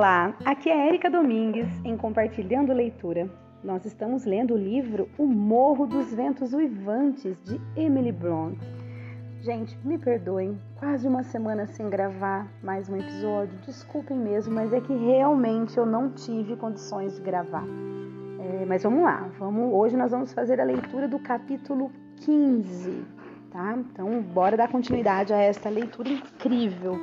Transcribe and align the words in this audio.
Olá, 0.00 0.34
aqui 0.46 0.70
é 0.70 0.88
Érica 0.88 1.10
Domingues 1.10 1.68
em 1.84 1.94
Compartilhando 1.94 2.72
Leitura. 2.72 3.28
Nós 3.62 3.84
estamos 3.84 4.24
lendo 4.24 4.54
o 4.54 4.56
livro 4.56 5.10
O 5.18 5.26
Morro 5.26 5.86
dos 5.86 6.14
Ventos 6.14 6.54
Uivantes 6.54 7.36
de 7.44 7.60
Emily 7.76 8.10
Blunt. 8.10 8.58
Gente, 9.42 9.76
me 9.84 9.98
perdoem, 9.98 10.58
quase 10.78 11.06
uma 11.06 11.22
semana 11.22 11.66
sem 11.66 11.90
gravar 11.90 12.50
mais 12.62 12.88
um 12.88 12.96
episódio. 12.96 13.54
Desculpem 13.66 14.16
mesmo, 14.16 14.54
mas 14.54 14.72
é 14.72 14.80
que 14.80 14.94
realmente 14.94 15.76
eu 15.76 15.84
não 15.84 16.08
tive 16.08 16.56
condições 16.56 17.16
de 17.16 17.20
gravar. 17.20 17.66
É, 18.38 18.64
mas 18.64 18.82
vamos 18.82 19.02
lá, 19.02 19.28
vamos, 19.38 19.70
hoje 19.70 19.98
nós 19.98 20.12
vamos 20.12 20.32
fazer 20.32 20.62
a 20.62 20.64
leitura 20.64 21.06
do 21.08 21.18
capítulo 21.18 21.92
15, 22.24 23.04
tá? 23.50 23.76
Então, 23.76 24.22
bora 24.22 24.56
dar 24.56 24.68
continuidade 24.68 25.34
a 25.34 25.42
esta 25.42 25.68
leitura 25.68 26.08
incrível. 26.08 26.98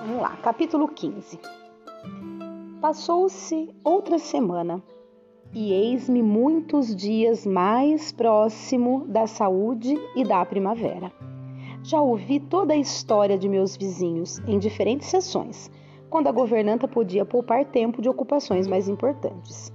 Vamos 0.00 0.20
lá, 0.20 0.36
capítulo 0.42 0.88
15. 0.88 1.67
Passou-se 2.80 3.74
outra 3.82 4.20
semana 4.20 4.80
e 5.52 5.72
eis-me 5.72 6.22
muitos 6.22 6.94
dias 6.94 7.44
mais 7.44 8.12
próximo 8.12 9.04
da 9.08 9.26
saúde 9.26 9.98
e 10.14 10.22
da 10.22 10.46
primavera. 10.46 11.10
Já 11.82 12.00
ouvi 12.00 12.38
toda 12.38 12.74
a 12.74 12.76
história 12.76 13.36
de 13.36 13.48
meus 13.48 13.76
vizinhos 13.76 14.38
em 14.46 14.60
diferentes 14.60 15.08
sessões, 15.08 15.68
quando 16.08 16.28
a 16.28 16.32
governanta 16.32 16.86
podia 16.86 17.24
poupar 17.24 17.64
tempo 17.64 18.00
de 18.00 18.08
ocupações 18.08 18.68
mais 18.68 18.88
importantes. 18.88 19.72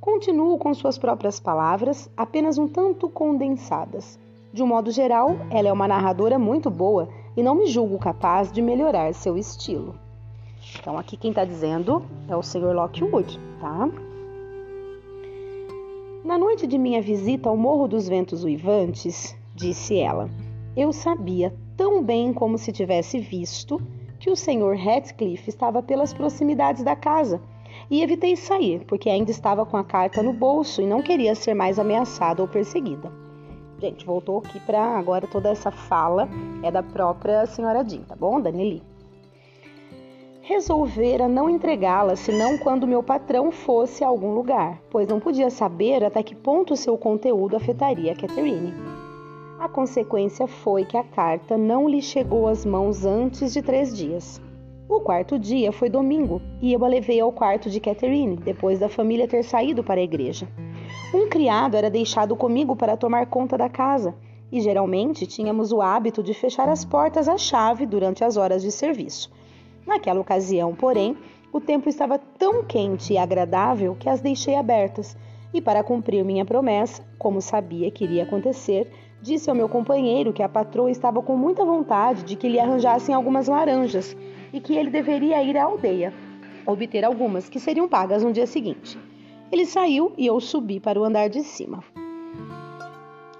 Continuo 0.00 0.56
com 0.56 0.72
suas 0.72 0.96
próprias 0.96 1.38
palavras, 1.38 2.10
apenas 2.16 2.56
um 2.56 2.66
tanto 2.66 3.10
condensadas. 3.10 4.18
De 4.50 4.62
um 4.62 4.66
modo 4.66 4.90
geral, 4.90 5.36
ela 5.50 5.68
é 5.68 5.72
uma 5.72 5.86
narradora 5.86 6.38
muito 6.38 6.70
boa 6.70 7.06
e 7.36 7.42
não 7.42 7.54
me 7.54 7.66
julgo 7.66 7.98
capaz 7.98 8.50
de 8.50 8.62
melhorar 8.62 9.12
seu 9.12 9.36
estilo. 9.36 9.94
Então, 10.78 10.98
aqui 10.98 11.16
quem 11.16 11.30
está 11.30 11.44
dizendo 11.44 12.04
é 12.28 12.36
o 12.36 12.42
Sr. 12.42 12.74
Lockwood, 12.74 13.38
tá? 13.60 13.88
Na 16.24 16.38
noite 16.38 16.66
de 16.66 16.78
minha 16.78 17.00
visita 17.00 17.48
ao 17.48 17.56
Morro 17.56 17.88
dos 17.88 18.08
Ventos 18.08 18.44
Uivantes, 18.44 19.36
disse 19.54 19.98
ela, 19.98 20.28
eu 20.76 20.92
sabia 20.92 21.54
tão 21.76 22.02
bem 22.02 22.32
como 22.32 22.58
se 22.58 22.72
tivesse 22.72 23.18
visto 23.18 23.80
que 24.18 24.30
o 24.30 24.36
Sr. 24.36 24.76
Ratcliffe 24.76 25.48
estava 25.48 25.82
pelas 25.82 26.12
proximidades 26.12 26.84
da 26.84 26.94
casa 26.94 27.40
e 27.90 28.02
evitei 28.02 28.36
sair, 28.36 28.84
porque 28.84 29.08
ainda 29.08 29.30
estava 29.30 29.64
com 29.64 29.76
a 29.76 29.84
carta 29.84 30.22
no 30.22 30.32
bolso 30.32 30.80
e 30.82 30.86
não 30.86 31.02
queria 31.02 31.34
ser 31.34 31.54
mais 31.54 31.78
ameaçada 31.78 32.42
ou 32.42 32.48
perseguida. 32.48 33.10
Gente, 33.80 34.04
voltou 34.04 34.38
aqui 34.38 34.60
para 34.60 34.98
agora 34.98 35.26
toda 35.26 35.48
essa 35.48 35.70
fala 35.70 36.28
é 36.62 36.70
da 36.70 36.82
própria 36.82 37.46
senhora 37.46 37.82
Jean, 37.88 38.02
tá 38.02 38.14
bom, 38.14 38.40
Danieli? 38.40 38.89
Resolvera 40.50 41.28
não 41.28 41.48
entregá-la 41.48 42.16
senão 42.16 42.58
quando 42.58 42.84
meu 42.84 43.04
patrão 43.04 43.52
fosse 43.52 44.02
a 44.02 44.08
algum 44.08 44.34
lugar, 44.34 44.82
pois 44.90 45.06
não 45.06 45.20
podia 45.20 45.48
saber 45.48 46.02
até 46.02 46.24
que 46.24 46.34
ponto 46.34 46.74
seu 46.74 46.98
conteúdo 46.98 47.54
afetaria 47.54 48.16
Catherine. 48.16 48.74
A 49.60 49.68
consequência 49.68 50.48
foi 50.48 50.84
que 50.84 50.96
a 50.96 51.04
carta 51.04 51.56
não 51.56 51.88
lhe 51.88 52.02
chegou 52.02 52.48
às 52.48 52.66
mãos 52.66 53.06
antes 53.06 53.52
de 53.52 53.62
três 53.62 53.96
dias. 53.96 54.42
O 54.88 54.98
quarto 54.98 55.38
dia 55.38 55.70
foi 55.70 55.88
domingo 55.88 56.42
e 56.60 56.72
eu 56.72 56.84
a 56.84 56.88
levei 56.88 57.20
ao 57.20 57.30
quarto 57.30 57.70
de 57.70 57.78
Catherine, 57.78 58.34
depois 58.34 58.80
da 58.80 58.88
família 58.88 59.28
ter 59.28 59.44
saído 59.44 59.84
para 59.84 60.00
a 60.00 60.04
igreja. 60.04 60.48
Um 61.14 61.28
criado 61.28 61.76
era 61.76 61.88
deixado 61.88 62.34
comigo 62.34 62.74
para 62.74 62.96
tomar 62.96 63.26
conta 63.26 63.56
da 63.56 63.68
casa 63.68 64.16
e 64.50 64.60
geralmente 64.60 65.28
tínhamos 65.28 65.70
o 65.70 65.80
hábito 65.80 66.24
de 66.24 66.34
fechar 66.34 66.68
as 66.68 66.84
portas 66.84 67.28
à 67.28 67.38
chave 67.38 67.86
durante 67.86 68.24
as 68.24 68.36
horas 68.36 68.62
de 68.62 68.72
serviço 68.72 69.30
Naquela 69.86 70.20
ocasião, 70.20 70.74
porém, 70.74 71.16
o 71.52 71.60
tempo 71.60 71.88
estava 71.88 72.18
tão 72.18 72.64
quente 72.64 73.12
e 73.12 73.18
agradável 73.18 73.96
que 73.98 74.08
as 74.08 74.20
deixei 74.20 74.54
abertas. 74.54 75.16
E 75.52 75.60
para 75.60 75.82
cumprir 75.82 76.24
minha 76.24 76.44
promessa, 76.44 77.04
como 77.18 77.40
sabia 77.40 77.90
que 77.90 78.04
iria 78.04 78.22
acontecer, 78.22 78.90
disse 79.20 79.50
ao 79.50 79.56
meu 79.56 79.68
companheiro 79.68 80.32
que 80.32 80.42
a 80.42 80.48
patroa 80.48 80.90
estava 80.90 81.20
com 81.22 81.36
muita 81.36 81.64
vontade 81.64 82.22
de 82.22 82.36
que 82.36 82.48
lhe 82.48 82.60
arranjassem 82.60 83.14
algumas 83.14 83.48
laranjas 83.48 84.16
e 84.52 84.60
que 84.60 84.76
ele 84.76 84.90
deveria 84.90 85.42
ir 85.42 85.56
à 85.56 85.64
aldeia, 85.64 86.14
obter 86.64 87.04
algumas 87.04 87.48
que 87.48 87.58
seriam 87.58 87.88
pagas 87.88 88.22
no 88.22 88.32
dia 88.32 88.46
seguinte. 88.46 88.98
Ele 89.50 89.66
saiu 89.66 90.12
e 90.16 90.26
eu 90.26 90.40
subi 90.40 90.78
para 90.78 91.00
o 91.00 91.04
andar 91.04 91.28
de 91.28 91.42
cima. 91.42 91.82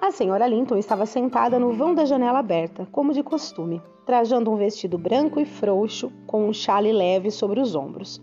A 0.01 0.11
senhora 0.11 0.49
Linton 0.49 0.77
estava 0.77 1.07
sentada 1.07 1.59
no 1.59 1.73
vão 1.73 1.95
da 1.95 2.05
janela 2.05 2.41
aberta, 2.41 2.89
como 2.91 3.13
de 3.13 3.23
costume, 3.23 3.81
trajando 4.11 4.51
um 4.51 4.57
vestido 4.57 4.99
branco 4.99 5.39
e 5.39 5.45
frouxo, 5.45 6.11
com 6.27 6.49
um 6.49 6.53
chale 6.53 6.91
leve 6.91 7.31
sobre 7.31 7.61
os 7.61 7.77
ombros. 7.77 8.21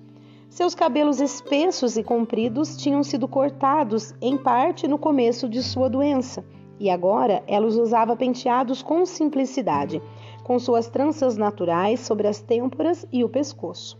Seus 0.50 0.76
cabelos 0.76 1.22
espessos 1.22 1.96
e 1.96 2.04
compridos 2.04 2.76
tinham 2.76 3.02
sido 3.04 3.26
cortados 3.26 4.14
em 4.22 4.36
parte 4.36 4.86
no 4.86 4.98
começo 4.98 5.48
de 5.48 5.64
sua 5.64 5.90
doença, 5.90 6.44
e 6.78 6.90
agora 6.90 7.42
ela 7.48 7.66
os 7.66 7.78
usava 7.78 8.18
penteados 8.18 8.84
com 8.84 9.06
simplicidade, 9.06 10.02
com 10.44 10.60
suas 10.60 10.90
tranças 10.90 11.38
naturais 11.38 12.02
sobre 12.02 12.28
as 12.28 12.42
têmporas 12.42 13.08
e 13.10 13.24
o 13.24 13.30
pescoço. 13.30 13.98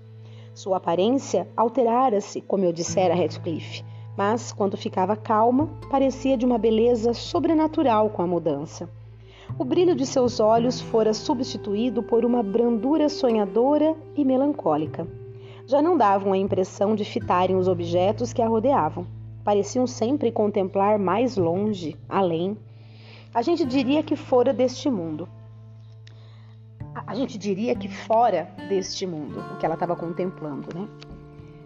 Sua 0.54 0.76
aparência 0.76 1.48
alterara-se, 1.56 2.42
como 2.42 2.66
eu 2.66 2.74
dissera 2.74 3.14
a 3.14 3.18
Heathcliff, 3.18 3.82
mas 4.18 4.52
quando 4.52 4.76
ficava 4.76 5.16
calma, 5.16 5.70
parecia 5.90 6.36
de 6.36 6.46
uma 6.46 6.58
beleza 6.58 7.14
sobrenatural 7.14 8.10
com 8.10 8.22
a 8.22 8.28
mudança. 8.28 8.90
O 9.60 9.66
brilho 9.66 9.96
de 9.96 10.06
seus 10.06 10.40
olhos 10.40 10.80
fora 10.80 11.16
substituído 11.16 12.04
por 12.04 12.24
uma 12.24 12.44
brandura 12.44 13.10
sonhadora 13.10 13.96
e 14.16 14.24
melancólica. 14.24 15.08
Já 15.66 15.82
não 15.82 15.98
davam 15.98 16.32
a 16.32 16.38
impressão 16.38 16.94
de 16.94 17.04
fitarem 17.04 17.56
os 17.56 17.68
objetos 17.68 18.32
que 18.32 18.42
a 18.44 18.48
rodeavam. 18.48 19.08
Pareciam 19.44 19.88
sempre 19.88 20.32
contemplar 20.32 21.00
mais 21.00 21.38
longe, 21.38 21.98
além. 22.08 22.56
A 23.34 23.42
gente 23.42 23.66
diria 23.66 24.04
que 24.04 24.16
fora 24.16 24.54
deste 24.54 24.92
mundo. 24.92 25.28
A 26.94 27.16
gente 27.16 27.36
diria 27.36 27.74
que 27.74 27.88
fora 27.88 28.48
deste 28.70 29.08
mundo, 29.08 29.40
o 29.40 29.58
que 29.58 29.66
ela 29.66 29.74
estava 29.74 29.96
contemplando, 29.96 30.68
né? 30.78 30.88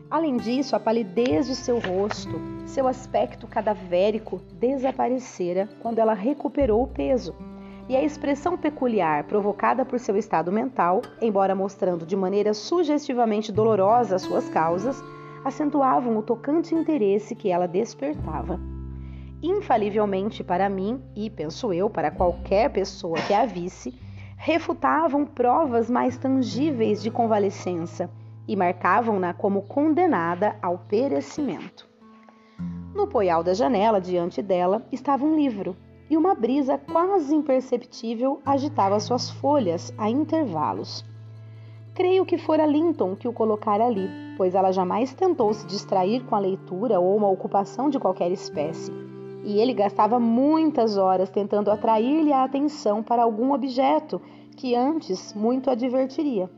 Além 0.09 0.37
disso, 0.37 0.77
a 0.77 0.79
palidez 0.79 1.47
de 1.47 1.55
seu 1.55 1.77
rosto, 1.77 2.39
seu 2.65 2.87
aspecto 2.87 3.47
cadavérico 3.47 4.41
desaparecera 4.53 5.67
quando 5.81 5.99
ela 5.99 6.13
recuperou 6.13 6.83
o 6.83 6.87
peso. 6.87 7.35
E 7.91 7.97
a 7.97 8.01
expressão 8.01 8.57
peculiar 8.57 9.25
provocada 9.25 9.83
por 9.83 9.99
seu 9.99 10.15
estado 10.15 10.49
mental, 10.49 11.01
embora 11.21 11.53
mostrando 11.53 12.05
de 12.05 12.15
maneira 12.15 12.53
sugestivamente 12.53 13.51
dolorosa 13.51 14.15
as 14.15 14.21
suas 14.21 14.47
causas, 14.47 15.03
acentuavam 15.43 16.15
o 16.17 16.21
tocante 16.21 16.73
interesse 16.73 17.35
que 17.35 17.51
ela 17.51 17.67
despertava. 17.67 18.57
Infalivelmente 19.43 20.41
para 20.41 20.69
mim, 20.69 21.03
e 21.13 21.29
penso 21.29 21.73
eu 21.73 21.89
para 21.89 22.09
qualquer 22.09 22.71
pessoa 22.71 23.17
que 23.27 23.33
a 23.33 23.45
visse, 23.45 23.93
refutavam 24.37 25.25
provas 25.25 25.89
mais 25.89 26.17
tangíveis 26.17 27.03
de 27.03 27.11
convalescença 27.11 28.09
e 28.47 28.55
marcavam-na 28.55 29.33
como 29.33 29.63
condenada 29.63 30.55
ao 30.61 30.77
perecimento. 30.77 31.89
No 32.95 33.05
poial 33.05 33.43
da 33.43 33.53
janela, 33.53 33.99
diante 33.99 34.41
dela, 34.41 34.81
estava 34.93 35.25
um 35.25 35.35
livro, 35.35 35.75
e 36.11 36.17
uma 36.17 36.35
brisa 36.35 36.77
quase 36.77 37.33
imperceptível 37.33 38.41
agitava 38.45 38.99
suas 38.99 39.29
folhas 39.29 39.93
a 39.97 40.09
intervalos. 40.09 41.05
Creio 41.95 42.25
que 42.25 42.37
fora 42.37 42.65
Linton 42.65 43.15
que 43.15 43.29
o 43.29 43.33
colocara 43.33 43.85
ali, 43.85 44.09
pois 44.35 44.53
ela 44.53 44.73
jamais 44.73 45.13
tentou 45.13 45.53
se 45.53 45.65
distrair 45.65 46.21
com 46.25 46.35
a 46.35 46.39
leitura 46.39 46.99
ou 46.99 47.15
uma 47.15 47.29
ocupação 47.29 47.89
de 47.89 47.97
qualquer 47.97 48.29
espécie. 48.29 48.91
E 49.45 49.57
ele 49.57 49.73
gastava 49.73 50.19
muitas 50.19 50.97
horas 50.97 51.29
tentando 51.29 51.71
atrair-lhe 51.71 52.33
a 52.33 52.43
atenção 52.43 53.01
para 53.01 53.23
algum 53.23 53.53
objeto 53.53 54.21
que 54.57 54.75
antes 54.75 55.33
muito 55.33 55.69
a 55.69 55.75
divertiria. 55.75 56.49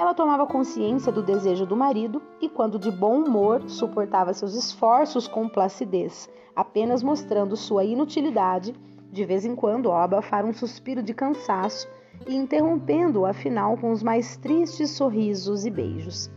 Ela 0.00 0.14
tomava 0.14 0.46
consciência 0.46 1.12
do 1.12 1.22
desejo 1.22 1.66
do 1.66 1.76
marido 1.76 2.22
e, 2.40 2.48
quando 2.48 2.78
de 2.78 2.90
bom 2.90 3.18
humor, 3.18 3.68
suportava 3.68 4.32
seus 4.32 4.54
esforços 4.54 5.28
com 5.28 5.46
placidez, 5.46 6.26
apenas 6.56 7.02
mostrando 7.02 7.54
sua 7.54 7.84
inutilidade, 7.84 8.74
de 9.12 9.24
vez 9.26 9.44
em 9.44 9.54
quando 9.54 9.90
ao 9.90 9.98
abafar 9.98 10.46
um 10.46 10.54
suspiro 10.54 11.02
de 11.02 11.12
cansaço 11.12 11.86
e 12.26 12.34
interrompendo-o 12.34 13.26
afinal 13.26 13.76
com 13.76 13.90
os 13.90 14.02
mais 14.02 14.38
tristes 14.38 14.88
sorrisos 14.92 15.66
e 15.66 15.70
beijos. 15.70 16.30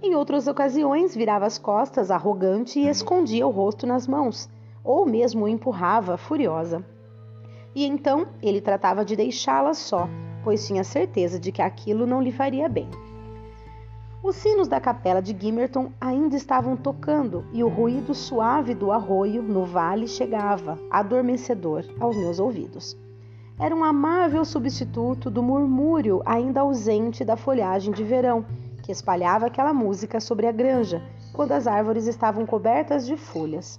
Em 0.00 0.14
outras 0.14 0.46
ocasiões, 0.46 1.16
virava 1.16 1.46
as 1.46 1.58
costas 1.58 2.12
arrogante 2.12 2.78
e 2.78 2.86
escondia 2.86 3.44
o 3.44 3.50
rosto 3.50 3.88
nas 3.88 4.06
mãos, 4.06 4.48
ou 4.84 5.04
mesmo 5.04 5.46
o 5.46 5.48
empurrava 5.48 6.16
furiosa. 6.16 6.86
E 7.74 7.84
então 7.84 8.28
ele 8.40 8.60
tratava 8.60 9.04
de 9.04 9.16
deixá-la 9.16 9.74
só, 9.74 10.08
pois 10.44 10.66
tinha 10.66 10.84
certeza 10.84 11.40
de 11.40 11.50
que 11.50 11.62
aquilo 11.62 12.06
não 12.06 12.20
lhe 12.20 12.30
faria 12.30 12.68
bem. 12.68 12.88
Os 14.22 14.36
sinos 14.36 14.68
da 14.68 14.80
capela 14.80 15.20
de 15.20 15.36
Gimerton 15.38 15.90
ainda 16.00 16.36
estavam 16.36 16.76
tocando 16.76 17.44
e 17.52 17.62
o 17.62 17.68
ruído 17.68 18.14
suave 18.14 18.74
do 18.74 18.92
arroio 18.92 19.42
no 19.42 19.64
vale 19.64 20.06
chegava, 20.06 20.78
adormecedor, 20.90 21.84
aos 22.00 22.16
meus 22.16 22.38
ouvidos. 22.38 22.96
Era 23.58 23.76
um 23.76 23.84
amável 23.84 24.44
substituto 24.44 25.30
do 25.30 25.42
murmúrio 25.42 26.22
ainda 26.24 26.60
ausente 26.60 27.24
da 27.24 27.36
folhagem 27.36 27.92
de 27.92 28.02
verão, 28.02 28.44
que 28.82 28.90
espalhava 28.90 29.46
aquela 29.46 29.72
música 29.72 30.18
sobre 30.20 30.46
a 30.46 30.52
granja, 30.52 31.02
quando 31.32 31.52
as 31.52 31.66
árvores 31.66 32.06
estavam 32.06 32.44
cobertas 32.46 33.06
de 33.06 33.16
folhas. 33.16 33.78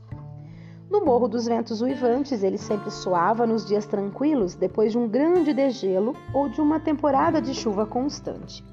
No 0.90 1.04
Morro 1.04 1.28
dos 1.28 1.46
Ventos 1.46 1.82
Uivantes, 1.82 2.44
ele 2.44 2.58
sempre 2.58 2.92
soava 2.92 3.46
nos 3.48 3.66
dias 3.66 3.86
tranquilos, 3.86 4.56
depois 4.56 4.92
de 4.92 4.98
um 4.98 5.08
grande 5.08 5.54
degelo 5.54 6.14
ou 6.34 6.48
de 6.48 6.62
uma 6.62 6.80
temporada 6.80 7.42
de 7.42 7.54
chuva 7.54 7.86
constante. 7.86 8.64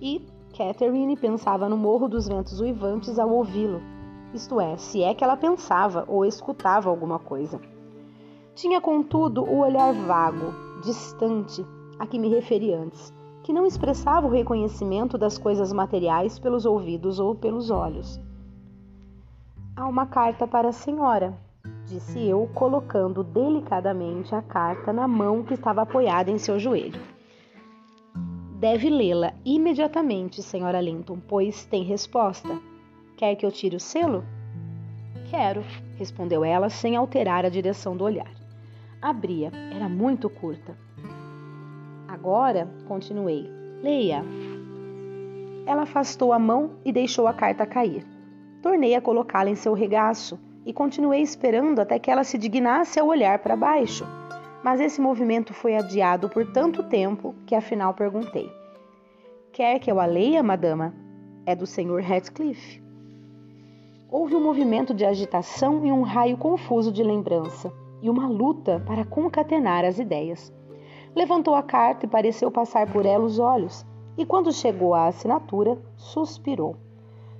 E 0.00 0.26
Catherine 0.56 1.16
pensava 1.16 1.68
no 1.68 1.76
Morro 1.76 2.08
dos 2.08 2.26
Ventos 2.26 2.60
Uivantes 2.60 3.18
ao 3.18 3.30
ouvi-lo, 3.30 3.82
isto 4.34 4.60
é, 4.60 4.76
se 4.76 5.00
é 5.00 5.14
que 5.14 5.22
ela 5.22 5.36
pensava 5.36 6.04
ou 6.08 6.24
escutava 6.24 6.90
alguma 6.90 7.20
coisa. 7.20 7.60
Tinha, 8.54 8.80
contudo, 8.80 9.44
o 9.44 9.58
olhar 9.58 9.92
vago, 9.92 10.52
distante, 10.82 11.64
a 11.98 12.06
que 12.06 12.18
me 12.18 12.28
referi 12.28 12.72
antes, 12.72 13.14
que 13.44 13.52
não 13.52 13.64
expressava 13.64 14.26
o 14.26 14.30
reconhecimento 14.30 15.16
das 15.16 15.38
coisas 15.38 15.72
materiais 15.72 16.38
pelos 16.38 16.66
ouvidos 16.66 17.20
ou 17.20 17.34
pelos 17.34 17.70
olhos. 17.70 18.20
Há 19.76 19.88
uma 19.88 20.06
carta 20.06 20.46
para 20.46 20.68
a 20.68 20.72
senhora, 20.72 21.36
disse 21.84 22.24
eu, 22.28 22.48
colocando 22.54 23.24
delicadamente 23.24 24.32
a 24.32 24.40
carta 24.40 24.92
na 24.92 25.08
mão 25.08 25.42
que 25.42 25.54
estava 25.54 25.82
apoiada 25.82 26.30
em 26.30 26.38
seu 26.38 26.60
joelho. 26.60 27.00
Deve 28.60 28.88
lê-la 28.88 29.34
imediatamente, 29.44 30.44
senhora 30.44 30.80
Linton, 30.80 31.18
pois 31.26 31.64
tem 31.64 31.82
resposta. 31.82 32.56
Quer 33.16 33.34
que 33.34 33.44
eu 33.44 33.50
tire 33.50 33.74
o 33.74 33.80
selo? 33.80 34.24
Quero, 35.28 35.64
respondeu 35.98 36.44
ela 36.44 36.70
sem 36.70 36.94
alterar 36.94 37.44
a 37.44 37.48
direção 37.48 37.96
do 37.96 38.04
olhar. 38.04 38.30
Abria, 39.02 39.50
era 39.74 39.88
muito 39.88 40.30
curta. 40.30 40.78
Agora, 42.06 42.68
continuei, 42.86 43.50
leia. 43.82 44.24
Ela 45.66 45.82
afastou 45.82 46.32
a 46.32 46.38
mão 46.38 46.76
e 46.84 46.92
deixou 46.92 47.26
a 47.26 47.34
carta 47.34 47.66
cair. 47.66 48.13
Tornei 48.64 48.94
a 48.94 49.00
colocá-la 49.02 49.50
em 49.50 49.54
seu 49.54 49.74
regaço 49.74 50.40
e 50.64 50.72
continuei 50.72 51.20
esperando 51.20 51.80
até 51.80 51.98
que 51.98 52.10
ela 52.10 52.24
se 52.24 52.38
dignasse 52.38 52.98
a 52.98 53.04
olhar 53.04 53.40
para 53.40 53.54
baixo. 53.54 54.06
Mas 54.62 54.80
esse 54.80 55.02
movimento 55.02 55.52
foi 55.52 55.76
adiado 55.76 56.30
por 56.30 56.50
tanto 56.50 56.82
tempo 56.82 57.34
que 57.44 57.54
afinal 57.54 57.92
perguntei: 57.92 58.50
Quer 59.52 59.78
que 59.80 59.92
eu 59.92 60.00
a 60.00 60.06
leia, 60.06 60.42
madama? 60.42 60.94
É 61.44 61.54
do 61.54 61.66
Sr. 61.66 62.00
Radcliffe. 62.00 62.82
Houve 64.10 64.34
um 64.34 64.42
movimento 64.42 64.94
de 64.94 65.04
agitação 65.04 65.84
e 65.84 65.92
um 65.92 66.00
raio 66.00 66.38
confuso 66.38 66.90
de 66.90 67.02
lembrança, 67.02 67.70
e 68.00 68.08
uma 68.08 68.26
luta 68.26 68.82
para 68.86 69.04
concatenar 69.04 69.84
as 69.84 69.98
ideias. 69.98 70.50
Levantou 71.14 71.54
a 71.54 71.62
carta 71.62 72.06
e 72.06 72.08
pareceu 72.08 72.50
passar 72.50 72.90
por 72.90 73.04
ela 73.04 73.26
os 73.26 73.38
olhos, 73.38 73.84
e 74.16 74.24
quando 74.24 74.50
chegou 74.50 74.94
à 74.94 75.08
assinatura, 75.08 75.76
suspirou. 75.98 76.83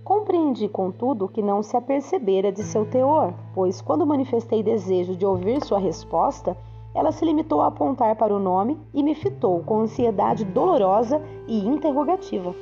Compreendi, 0.05 0.69
contudo, 0.69 1.27
que 1.27 1.41
não 1.41 1.63
se 1.63 1.79
apercebera 1.79 2.53
de 2.53 2.63
seu 2.63 2.85
teor, 2.85 3.33
pois, 3.55 3.81
quando 3.81 4.07
manifestei 4.07 4.63
desejo 4.63 5.17
de 5.17 5.25
ouvir 5.25 5.65
sua 5.65 5.79
resposta, 5.79 6.55
ela 6.95 7.11
se 7.11 7.25
limitou 7.25 7.63
a 7.63 7.69
apontar 7.69 8.15
para 8.15 8.35
o 8.35 8.39
nome 8.39 8.79
e 8.93 9.03
me 9.03 9.15
fitou 9.15 9.61
com 9.61 9.81
ansiedade 9.81 10.45
dolorosa 10.45 11.23
e 11.49 11.59
interrogativa. 11.67 12.55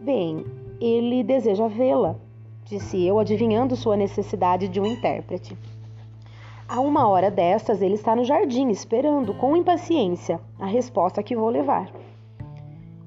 Bem, 0.00 0.46
ele 0.80 1.24
deseja 1.24 1.66
vê-la, 1.66 2.14
disse 2.64 3.04
eu, 3.04 3.18
adivinhando 3.18 3.74
sua 3.74 3.96
necessidade 3.96 4.68
de 4.68 4.80
um 4.80 4.86
intérprete. 4.86 5.58
A 6.68 6.78
uma 6.78 7.08
hora 7.08 7.32
destas, 7.32 7.82
ele 7.82 7.94
está 7.94 8.14
no 8.14 8.22
jardim, 8.22 8.68
esperando 8.70 9.34
com 9.34 9.56
impaciência 9.56 10.40
a 10.56 10.66
resposta 10.66 11.20
que 11.20 11.34
vou 11.34 11.48
levar. 11.48 11.90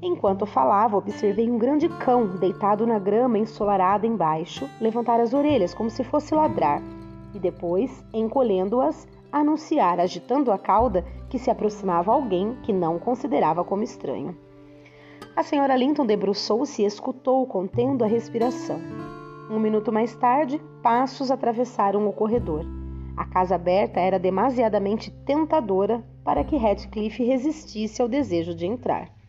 Enquanto 0.06 0.46
falava, 0.46 0.98
observei 0.98 1.50
um 1.50 1.58
grande 1.58 1.88
cão 1.88 2.28
deitado 2.36 2.86
na 2.86 3.00
grama 3.00 3.38
ensolarada 3.38 4.06
embaixo, 4.06 4.70
levantar 4.82 5.22
as 5.22 5.34
orelhas 5.34 5.74
como 5.74 5.90
se 5.90 6.04
fosse 6.04 6.36
ladrar, 6.36 6.82
e 7.34 7.40
depois, 7.40 8.04
encolhendo-as, 8.14 9.08
anunciar, 9.32 10.02
agitando 10.02 10.52
a 10.52 10.58
cauda, 10.58 11.06
que 11.30 11.40
se 11.40 11.50
aproximava 11.50 12.12
alguém 12.12 12.54
que 12.64 12.74
não 12.74 13.00
considerava 13.00 13.64
como 13.64 13.82
estranho. 13.82 14.38
A 15.38 15.42
senhora 15.42 15.78
Linton 15.78 16.06
debruçou-se 16.06 16.82
e 16.82 16.86
escutou, 16.86 17.48
contendo 17.48 18.04
a 18.04 18.08
respiração. 18.08 18.82
Um 19.50 19.58
minuto 19.58 19.90
mais 19.90 20.14
tarde, 20.14 20.62
passos 20.82 21.32
atravessaram 21.32 22.06
o 22.10 22.12
corredor. 22.12 22.66
A 23.16 23.24
casa 23.24 23.56
aberta 23.56 24.02
era 24.02 24.20
demasiadamente 24.20 25.10
tentadora 25.26 26.04
para 26.26 26.44
que 26.44 26.58
Radcliffe 26.58 27.24
resistisse 27.24 28.02
ao 28.02 28.10
desejo 28.10 28.54
de 28.54 28.66
entrar. 28.66 29.23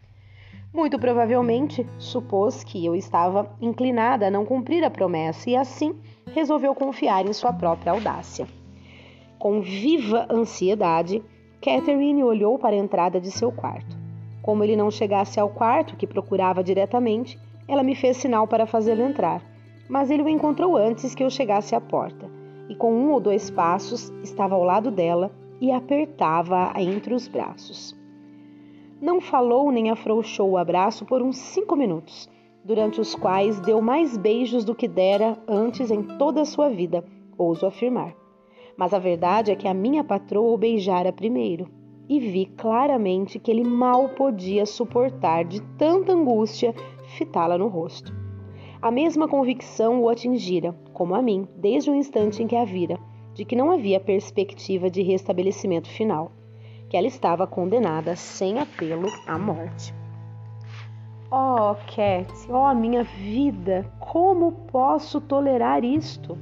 Muito 0.74 0.98
provavelmente 0.98 1.86
supôs 1.98 2.64
que 2.64 2.84
eu 2.84 2.96
estava 2.96 3.48
inclinada 3.60 4.26
a 4.26 4.30
não 4.30 4.44
cumprir 4.44 4.82
a 4.82 4.90
promessa 4.90 5.48
e 5.48 5.54
assim 5.54 5.94
resolveu 6.34 6.74
confiar 6.74 7.24
em 7.24 7.32
sua 7.32 7.52
própria 7.52 7.92
audácia. 7.92 8.44
Com 9.38 9.60
viva 9.60 10.26
ansiedade, 10.28 11.22
Catherine 11.62 12.24
olhou 12.24 12.58
para 12.58 12.74
a 12.74 12.78
entrada 12.78 13.20
de 13.20 13.30
seu 13.30 13.52
quarto. 13.52 13.96
Como 14.42 14.64
ele 14.64 14.74
não 14.74 14.90
chegasse 14.90 15.38
ao 15.38 15.48
quarto 15.48 15.96
que 15.96 16.08
procurava 16.08 16.64
diretamente, 16.64 17.38
ela 17.68 17.84
me 17.84 17.94
fez 17.94 18.16
sinal 18.16 18.48
para 18.48 18.66
fazê-lo 18.66 19.02
entrar, 19.02 19.42
mas 19.88 20.10
ele 20.10 20.24
o 20.24 20.28
encontrou 20.28 20.76
antes 20.76 21.14
que 21.14 21.22
eu 21.22 21.30
chegasse 21.30 21.76
à 21.76 21.80
porta, 21.80 22.28
e 22.68 22.74
com 22.74 22.92
um 22.92 23.12
ou 23.12 23.20
dois 23.20 23.48
passos 23.48 24.10
estava 24.24 24.56
ao 24.56 24.64
lado 24.64 24.90
dela 24.90 25.30
e 25.60 25.70
apertava-a 25.70 26.82
entre 26.82 27.14
os 27.14 27.28
braços. 27.28 27.96
Não 29.04 29.20
falou 29.20 29.70
nem 29.70 29.90
afrouxou 29.90 30.52
o 30.52 30.56
abraço 30.56 31.04
por 31.04 31.20
uns 31.20 31.36
cinco 31.36 31.76
minutos, 31.76 32.26
durante 32.64 33.02
os 33.02 33.14
quais 33.14 33.60
deu 33.60 33.82
mais 33.82 34.16
beijos 34.16 34.64
do 34.64 34.74
que 34.74 34.88
dera 34.88 35.38
antes 35.46 35.90
em 35.90 36.02
toda 36.16 36.40
a 36.40 36.44
sua 36.46 36.70
vida, 36.70 37.04
ouso 37.36 37.66
afirmar. 37.66 38.16
Mas 38.78 38.94
a 38.94 38.98
verdade 38.98 39.50
é 39.50 39.56
que 39.56 39.68
a 39.68 39.74
minha 39.74 40.02
patroa 40.02 40.54
o 40.54 40.56
beijara 40.56 41.12
primeiro, 41.12 41.68
e 42.08 42.18
vi 42.18 42.46
claramente 42.46 43.38
que 43.38 43.50
ele 43.50 43.62
mal 43.62 44.08
podia 44.08 44.64
suportar 44.64 45.44
de 45.44 45.60
tanta 45.76 46.14
angústia 46.14 46.74
fitá-la 47.18 47.58
no 47.58 47.68
rosto. 47.68 48.10
A 48.80 48.90
mesma 48.90 49.28
convicção 49.28 50.00
o 50.00 50.08
atingira, 50.08 50.74
como 50.94 51.14
a 51.14 51.20
mim, 51.20 51.46
desde 51.58 51.90
o 51.90 51.94
instante 51.94 52.42
em 52.42 52.46
que 52.46 52.56
a 52.56 52.64
vira, 52.64 52.98
de 53.34 53.44
que 53.44 53.54
não 53.54 53.70
havia 53.70 54.00
perspectiva 54.00 54.88
de 54.88 55.02
restabelecimento 55.02 55.90
final 55.90 56.32
que 56.94 56.98
ela 56.98 57.08
estava 57.08 57.44
condenada 57.44 58.14
sem 58.14 58.60
apelo 58.60 59.08
à 59.26 59.36
morte. 59.36 59.92
Oh, 61.28 61.74
Cat, 61.88 62.32
oh, 62.48 62.72
minha 62.72 63.02
vida, 63.02 63.84
como 63.98 64.52
posso 64.52 65.20
tolerar 65.20 65.84
isto? 65.84 66.38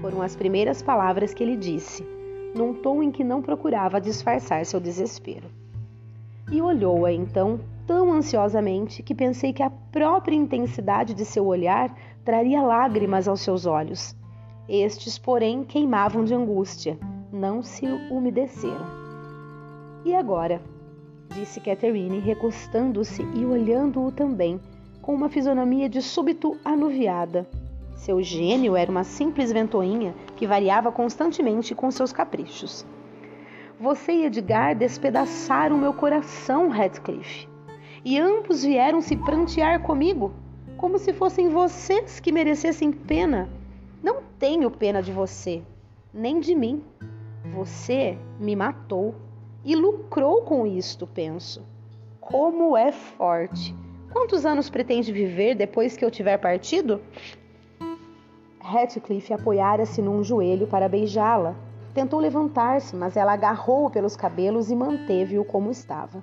Foram 0.00 0.22
as 0.22 0.36
primeiras 0.36 0.80
palavras 0.80 1.34
que 1.34 1.42
ele 1.42 1.56
disse, 1.56 2.06
num 2.54 2.72
tom 2.72 3.02
em 3.02 3.10
que 3.10 3.24
não 3.24 3.42
procurava 3.42 4.00
disfarçar 4.00 4.64
seu 4.64 4.78
desespero. 4.78 5.48
E 6.52 6.62
olhou-a 6.62 7.12
então 7.12 7.58
tão 7.84 8.12
ansiosamente 8.12 9.02
que 9.02 9.12
pensei 9.12 9.52
que 9.52 9.64
a 9.64 9.70
própria 9.70 10.36
intensidade 10.36 11.14
de 11.14 11.24
seu 11.24 11.46
olhar 11.46 11.92
traria 12.24 12.62
lágrimas 12.62 13.26
aos 13.26 13.40
seus 13.40 13.66
olhos. 13.66 14.14
Estes, 14.68 15.18
porém, 15.18 15.64
queimavam 15.64 16.24
de 16.24 16.32
angústia, 16.32 16.96
não 17.32 17.60
se 17.60 17.84
umedeceram. 18.08 19.03
E 20.04 20.14
agora? 20.14 20.60
disse 21.34 21.60
Catherine, 21.60 22.20
recostando-se 22.20 23.22
e 23.34 23.44
olhando-o 23.44 24.12
também, 24.12 24.60
com 25.00 25.14
uma 25.14 25.28
fisionomia 25.28 25.88
de 25.88 26.02
súbito 26.02 26.56
anuviada. 26.64 27.48
Seu 27.96 28.22
gênio 28.22 28.76
era 28.76 28.90
uma 28.90 29.02
simples 29.02 29.50
ventoinha 29.50 30.14
que 30.36 30.46
variava 30.46 30.92
constantemente 30.92 31.74
com 31.74 31.90
seus 31.90 32.12
caprichos. 32.12 32.84
Você 33.80 34.12
e 34.12 34.24
Edgar 34.26 34.76
despedaçaram 34.76 35.78
meu 35.78 35.94
coração, 35.94 36.68
Radcliffe. 36.68 37.48
E 38.04 38.18
ambos 38.18 38.62
vieram 38.62 39.00
se 39.00 39.16
prantear 39.16 39.80
comigo, 39.80 40.32
como 40.76 40.98
se 40.98 41.14
fossem 41.14 41.48
vocês 41.48 42.20
que 42.20 42.30
merecessem 42.30 42.92
pena. 42.92 43.48
Não 44.02 44.22
tenho 44.38 44.70
pena 44.70 45.02
de 45.02 45.10
você, 45.10 45.62
nem 46.12 46.40
de 46.40 46.54
mim. 46.54 46.82
Você 47.54 48.18
me 48.38 48.54
matou 48.54 49.14
e 49.64 49.74
lucrou 49.74 50.42
com 50.42 50.66
isto, 50.66 51.06
penso. 51.06 51.62
Como 52.20 52.76
é 52.76 52.92
forte! 52.92 53.74
Quantos 54.12 54.46
anos 54.46 54.70
pretende 54.70 55.12
viver 55.12 55.54
depois 55.54 55.96
que 55.96 56.04
eu 56.04 56.10
tiver 56.10 56.38
partido? 56.38 57.00
Ratcliffe 58.60 59.32
apoiara-se 59.32 60.00
num 60.00 60.22
joelho 60.22 60.66
para 60.66 60.88
beijá-la. 60.88 61.54
Tentou 61.92 62.20
levantar-se, 62.20 62.96
mas 62.96 63.16
ela 63.16 63.32
agarrou-o 63.32 63.90
pelos 63.90 64.16
cabelos 64.16 64.70
e 64.70 64.76
manteve-o 64.76 65.44
como 65.44 65.70
estava. 65.70 66.22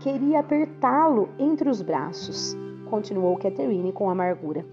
Queria 0.00 0.40
apertá-lo 0.40 1.28
entre 1.38 1.68
os 1.68 1.82
braços, 1.82 2.56
continuou 2.88 3.36
Catherine 3.36 3.92
com 3.92 4.08
amargura, 4.08 4.64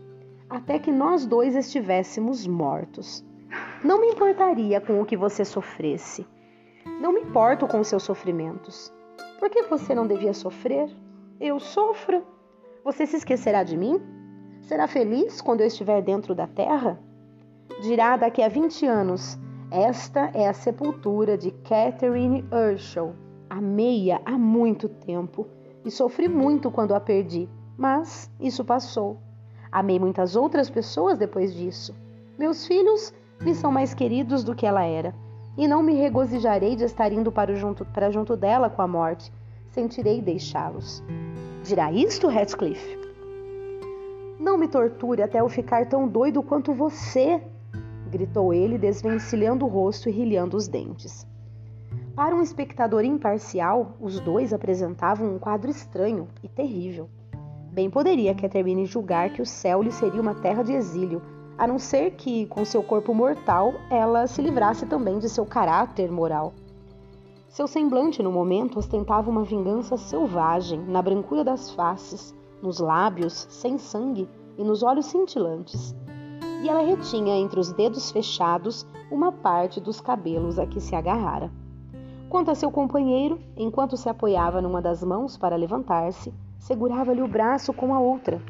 até 0.49 0.79
que 0.79 0.91
nós 0.91 1.25
dois 1.25 1.55
estivéssemos 1.55 2.47
mortos. 2.47 3.25
Não 3.83 3.99
me 3.99 4.07
importaria 4.07 4.79
com 4.79 5.01
o 5.01 5.05
que 5.05 5.17
você 5.17 5.43
sofresse. 5.43 6.25
Não 6.99 7.13
me 7.13 7.21
importo 7.21 7.67
com 7.67 7.83
seus 7.83 8.03
sofrimentos. 8.03 8.91
Por 9.39 9.49
que 9.49 9.63
você 9.63 9.93
não 9.93 10.07
devia 10.07 10.33
sofrer? 10.33 10.89
Eu 11.39 11.59
sofro. 11.59 12.23
Você 12.83 13.05
se 13.05 13.17
esquecerá 13.17 13.63
de 13.63 13.77
mim? 13.77 14.01
Será 14.61 14.87
feliz 14.87 15.39
quando 15.39 15.61
eu 15.61 15.67
estiver 15.67 16.01
dentro 16.01 16.33
da 16.33 16.47
terra? 16.47 16.99
Dirá 17.81 18.17
daqui 18.17 18.41
a 18.41 18.49
20 18.49 18.85
anos: 18.85 19.37
Esta 19.69 20.31
é 20.33 20.47
a 20.47 20.53
sepultura 20.53 21.37
de 21.37 21.51
Catherine 21.51 22.43
Urshel. 22.51 23.13
Amei-a 23.49 24.19
há 24.25 24.37
muito 24.37 24.89
tempo 24.89 25.47
e 25.85 25.91
sofri 25.91 26.27
muito 26.27 26.71
quando 26.71 26.95
a 26.95 26.99
perdi, 26.99 27.47
mas 27.77 28.29
isso 28.39 28.65
passou. 28.65 29.17
Amei 29.71 29.99
muitas 29.99 30.35
outras 30.35 30.69
pessoas 30.69 31.17
depois 31.17 31.53
disso. 31.53 31.95
Meus 32.37 32.65
filhos 32.65 33.13
me 33.41 33.53
são 33.53 33.71
mais 33.71 33.93
queridos 33.93 34.43
do 34.43 34.55
que 34.55 34.65
ela 34.65 34.83
era, 34.83 35.13
e 35.57 35.67
não 35.67 35.81
me 35.81 35.93
regozijarei 35.93 36.75
de 36.75 36.83
estar 36.83 37.11
indo 37.11 37.31
para 37.31 37.55
junto, 37.55 37.83
para 37.83 38.11
junto 38.11 38.37
dela 38.37 38.69
com 38.69 38.81
a 38.81 38.87
morte. 38.87 39.31
Sentirei 39.71 40.21
deixá-los. 40.21 41.03
Dirá 41.63 41.91
isto, 41.91 42.29
Heathcliff? 42.29 42.99
Não 44.39 44.57
me 44.57 44.67
torture 44.67 45.23
até 45.23 45.41
eu 45.41 45.49
ficar 45.49 45.87
tão 45.87 46.07
doido 46.07 46.43
quanto 46.43 46.73
você, 46.73 47.41
gritou 48.09 48.53
ele, 48.53 48.77
desvencilhando 48.77 49.65
o 49.65 49.67
rosto 49.67 50.07
e 50.07 50.11
rilhando 50.11 50.55
os 50.55 50.67
dentes. 50.67 51.27
Para 52.15 52.35
um 52.35 52.41
espectador 52.41 53.03
imparcial, 53.03 53.95
os 53.99 54.19
dois 54.19 54.53
apresentavam 54.53 55.35
um 55.35 55.39
quadro 55.39 55.69
estranho 55.69 56.27
e 56.43 56.47
terrível. 56.47 57.09
Bem 57.71 57.89
poderia 57.89 58.33
Catherine 58.33 58.85
julgar 58.85 59.29
que 59.31 59.41
o 59.41 59.45
céu 59.45 59.83
lhe 59.83 59.91
seria 59.91 60.21
uma 60.21 60.33
terra 60.33 60.63
de 60.63 60.73
exílio, 60.73 61.21
a 61.57 61.65
não 61.65 61.79
ser 61.79 62.11
que, 62.11 62.45
com 62.47 62.63
seu 62.63 62.83
corpo 62.83 63.13
mortal, 63.13 63.73
ela 63.89 64.27
se 64.27 64.41
livrasse 64.41 64.85
também 64.85 65.17
de 65.17 65.27
seu 65.27 65.45
caráter 65.45 66.11
moral. 66.11 66.53
Seu 67.49 67.67
semblante 67.67 68.21
no 68.21 68.31
momento 68.31 68.77
ostentava 68.77 69.31
uma 69.31 69.43
vingança 69.43 69.97
selvagem 69.97 70.79
na 70.79 71.01
brancura 71.01 71.43
das 71.43 71.71
faces, 71.71 72.35
nos 72.61 72.79
lábios 72.79 73.47
sem 73.49 73.77
sangue 73.77 74.29
e 74.57 74.63
nos 74.63 74.83
olhos 74.83 75.07
cintilantes. 75.07 75.95
E 76.61 76.69
ela 76.69 76.81
retinha 76.81 77.35
entre 77.35 77.59
os 77.59 77.71
dedos 77.71 78.11
fechados 78.11 78.85
uma 79.11 79.31
parte 79.31 79.79
dos 79.79 79.99
cabelos 79.99 80.59
a 80.59 80.67
que 80.67 80.79
se 80.79 80.95
agarrara. 80.95 81.51
Quanto 82.29 82.51
a 82.51 82.55
seu 82.55 82.69
companheiro, 82.69 83.39
enquanto 83.55 83.95
se 83.95 84.09
apoiava 84.09 84.61
numa 84.61 84.81
das 84.81 85.03
mãos 85.03 85.37
para 85.37 85.55
levantar-se, 85.55 86.33
segurava-lhe 86.59 87.21
o 87.21 87.27
braço 87.27 87.71
com 87.73 87.93
a 87.93 87.99
outra. 87.99 88.41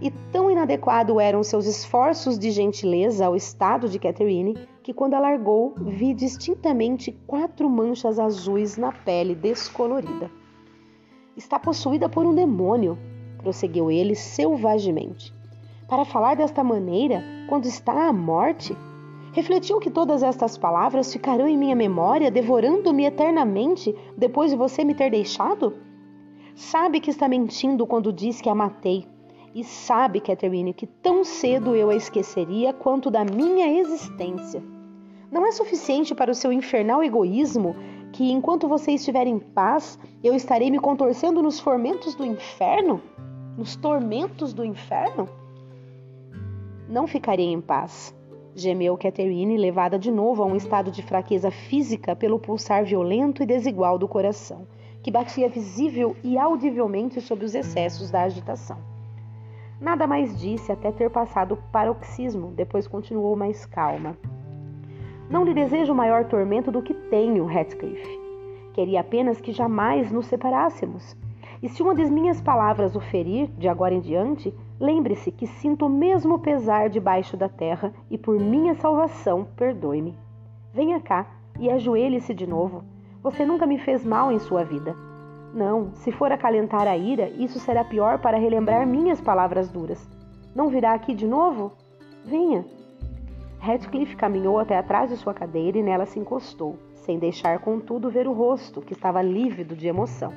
E 0.00 0.10
tão 0.30 0.50
inadequado 0.50 1.18
eram 1.18 1.42
seus 1.42 1.66
esforços 1.66 2.38
de 2.38 2.50
gentileza 2.50 3.26
ao 3.26 3.34
estado 3.34 3.88
de 3.88 3.98
Catherine 3.98 4.54
que, 4.82 4.92
quando 4.92 5.14
a 5.14 5.18
largou, 5.18 5.74
vi 5.78 6.12
distintamente 6.12 7.12
quatro 7.26 7.68
manchas 7.68 8.18
azuis 8.18 8.76
na 8.76 8.92
pele 8.92 9.34
descolorida. 9.34 10.30
Está 11.36 11.58
possuída 11.58 12.08
por 12.08 12.26
um 12.26 12.34
demônio, 12.34 12.98
prosseguiu 13.38 13.90
ele 13.90 14.14
selvagemente. 14.14 15.34
Para 15.88 16.04
falar 16.04 16.34
desta 16.34 16.62
maneira, 16.62 17.22
quando 17.48 17.66
está 17.66 18.08
à 18.08 18.12
morte? 18.12 18.76
Refletiu 19.32 19.78
que 19.78 19.90
todas 19.90 20.22
estas 20.22 20.58
palavras 20.58 21.12
ficarão 21.12 21.46
em 21.46 21.56
minha 21.56 21.76
memória, 21.76 22.30
devorando-me 22.30 23.04
eternamente 23.04 23.94
depois 24.16 24.50
de 24.50 24.56
você 24.56 24.82
me 24.82 24.94
ter 24.94 25.10
deixado? 25.10 25.74
Sabe 26.54 27.00
que 27.00 27.10
está 27.10 27.28
mentindo 27.28 27.86
quando 27.86 28.12
diz 28.12 28.40
que 28.40 28.48
a 28.48 28.54
matei. 28.54 29.06
E 29.56 29.64
sabe, 29.64 30.20
Catherine, 30.20 30.74
que 30.74 30.86
tão 30.86 31.24
cedo 31.24 31.74
eu 31.74 31.88
a 31.88 31.96
esqueceria 31.96 32.74
quanto 32.74 33.10
da 33.10 33.24
minha 33.24 33.80
existência. 33.80 34.62
Não 35.32 35.46
é 35.46 35.50
suficiente 35.50 36.14
para 36.14 36.30
o 36.30 36.34
seu 36.34 36.52
infernal 36.52 37.02
egoísmo 37.02 37.74
que, 38.12 38.30
enquanto 38.30 38.68
você 38.68 38.92
estiver 38.92 39.26
em 39.26 39.38
paz, 39.38 39.98
eu 40.22 40.34
estarei 40.34 40.70
me 40.70 40.78
contorcendo 40.78 41.42
nos 41.42 41.58
tormentos 41.58 42.14
do 42.14 42.22
inferno? 42.22 43.00
Nos 43.56 43.76
tormentos 43.76 44.52
do 44.52 44.62
inferno? 44.62 45.26
Não 46.86 47.06
ficarei 47.06 47.46
em 47.46 47.60
paz, 47.62 48.14
gemeu 48.54 48.94
Catherine, 48.98 49.56
levada 49.56 49.98
de 49.98 50.10
novo 50.10 50.42
a 50.42 50.46
um 50.46 50.54
estado 50.54 50.90
de 50.90 51.02
fraqueza 51.02 51.50
física 51.50 52.14
pelo 52.14 52.38
pulsar 52.38 52.84
violento 52.84 53.42
e 53.42 53.46
desigual 53.46 53.98
do 53.98 54.06
coração, 54.06 54.66
que 55.02 55.10
batia 55.10 55.48
visível 55.48 56.14
e 56.22 56.36
audivelmente 56.36 57.22
sob 57.22 57.42
os 57.42 57.54
excessos 57.54 58.10
da 58.10 58.24
agitação. 58.24 58.95
Nada 59.80 60.06
mais 60.06 60.38
disse 60.38 60.72
até 60.72 60.90
ter 60.90 61.10
passado 61.10 61.52
o 61.52 61.56
paroxismo, 61.70 62.52
depois 62.52 62.88
continuou 62.88 63.36
mais 63.36 63.66
calma. 63.66 64.16
Não 65.28 65.44
lhe 65.44 65.52
desejo 65.52 65.94
maior 65.94 66.24
tormento 66.24 66.72
do 66.72 66.80
que 66.80 66.94
tenho, 66.94 67.50
Heathcliff. 67.50 68.20
Queria 68.72 69.00
apenas 69.00 69.40
que 69.40 69.52
jamais 69.52 70.10
nos 70.10 70.26
separássemos. 70.26 71.14
E 71.62 71.68
se 71.68 71.82
uma 71.82 71.94
das 71.94 72.10
minhas 72.10 72.40
palavras 72.40 72.96
o 72.96 73.00
ferir, 73.00 73.48
de 73.58 73.68
agora 73.68 73.94
em 73.94 74.00
diante, 74.00 74.54
lembre-se 74.80 75.30
que 75.30 75.46
sinto 75.46 75.86
o 75.86 75.90
mesmo 75.90 76.38
pesar 76.38 76.88
debaixo 76.88 77.36
da 77.36 77.48
terra 77.48 77.92
e 78.10 78.16
por 78.16 78.38
minha 78.38 78.74
salvação, 78.74 79.46
perdoe-me. 79.56 80.16
Venha 80.72 81.00
cá 81.00 81.26
e 81.58 81.70
ajoelhe-se 81.70 82.32
de 82.32 82.46
novo. 82.46 82.82
Você 83.22 83.44
nunca 83.44 83.66
me 83.66 83.78
fez 83.78 84.06
mal 84.06 84.32
em 84.32 84.38
sua 84.38 84.64
vida. 84.64 85.05
Não, 85.56 85.90
se 85.94 86.12
for 86.12 86.30
acalentar 86.30 86.86
a 86.86 86.98
ira, 86.98 87.30
isso 87.30 87.58
será 87.58 87.82
pior 87.82 88.18
para 88.18 88.36
relembrar 88.36 88.86
minhas 88.86 89.22
palavras 89.22 89.70
duras. 89.70 90.06
Não 90.54 90.68
virá 90.68 90.92
aqui 90.92 91.14
de 91.14 91.26
novo? 91.26 91.72
Venha, 92.26 92.62
Radcliffe 93.58 94.16
caminhou 94.16 94.58
até 94.58 94.76
atrás 94.76 95.08
de 95.08 95.16
sua 95.16 95.32
cadeira 95.32 95.78
e 95.78 95.82
nela 95.82 96.04
se 96.04 96.18
encostou, 96.18 96.78
sem 96.94 97.18
deixar, 97.18 97.58
contudo, 97.60 98.10
ver 98.10 98.28
o 98.28 98.34
rosto, 98.34 98.82
que 98.82 98.92
estava 98.92 99.22
lívido 99.22 99.74
de 99.74 99.88
emoção. 99.88 100.30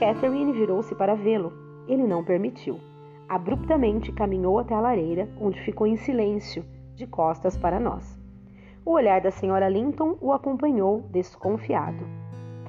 Catherine 0.00 0.52
virou-se 0.52 0.96
para 0.96 1.14
vê-lo. 1.14 1.52
Ele 1.86 2.02
não 2.02 2.24
permitiu. 2.24 2.80
Abruptamente 3.28 4.10
caminhou 4.10 4.58
até 4.58 4.74
a 4.74 4.80
lareira, 4.80 5.28
onde 5.40 5.60
ficou 5.60 5.86
em 5.86 5.96
silêncio, 5.96 6.64
de 6.96 7.06
costas 7.06 7.56
para 7.56 7.78
nós. 7.78 8.18
O 8.84 8.90
olhar 8.90 9.20
da 9.20 9.30
senhora 9.30 9.68
Linton 9.68 10.18
o 10.20 10.32
acompanhou, 10.32 11.02
desconfiado. 11.12 12.19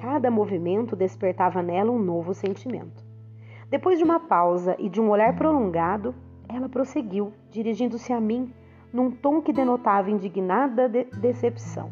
Cada 0.02 0.32
movimento 0.32 0.96
despertava 0.96 1.62
nela 1.62 1.92
um 1.92 1.98
novo 2.00 2.34
sentimento. 2.34 3.04
Depois 3.70 3.98
de 3.98 4.04
uma 4.04 4.18
pausa 4.18 4.74
e 4.76 4.88
de 4.88 5.00
um 5.00 5.08
olhar 5.08 5.36
prolongado, 5.36 6.12
ela 6.48 6.68
prosseguiu, 6.68 7.32
dirigindo-se 7.52 8.12
a 8.12 8.20
mim 8.20 8.52
num 8.92 9.12
tom 9.12 9.40
que 9.40 9.52
denotava 9.52 10.10
indignada 10.10 10.88
de 10.88 11.04
decepção. 11.04 11.88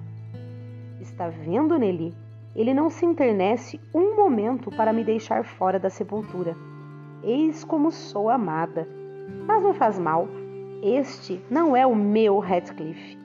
Está 1.00 1.28
vendo, 1.28 1.78
Nelly? 1.78 2.12
Ele 2.56 2.74
não 2.74 2.90
se 2.90 3.06
internece 3.06 3.78
um 3.94 4.16
momento 4.16 4.72
para 4.72 4.92
me 4.92 5.04
deixar 5.04 5.44
fora 5.44 5.78
da 5.78 5.88
sepultura. 5.88 6.56
Eis 7.22 7.62
como 7.62 7.92
sou 7.92 8.28
amada. 8.28 8.88
Mas 9.46 9.62
não 9.62 9.72
faz 9.72 10.00
mal. 10.00 10.26
Este 10.82 11.40
não 11.48 11.76
é 11.76 11.86
o 11.86 11.94
meu 11.94 12.40
Radcliffe. 12.40 13.16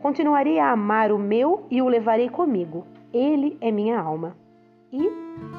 Continuarei 0.00 0.58
a 0.58 0.70
amar 0.70 1.10
o 1.12 1.18
meu 1.18 1.66
e 1.70 1.80
o 1.80 1.88
levarei 1.88 2.28
comigo. 2.28 2.86
Ele 3.14 3.56
é 3.60 3.70
minha 3.70 4.00
alma. 4.00 4.36
E, 4.92 5.08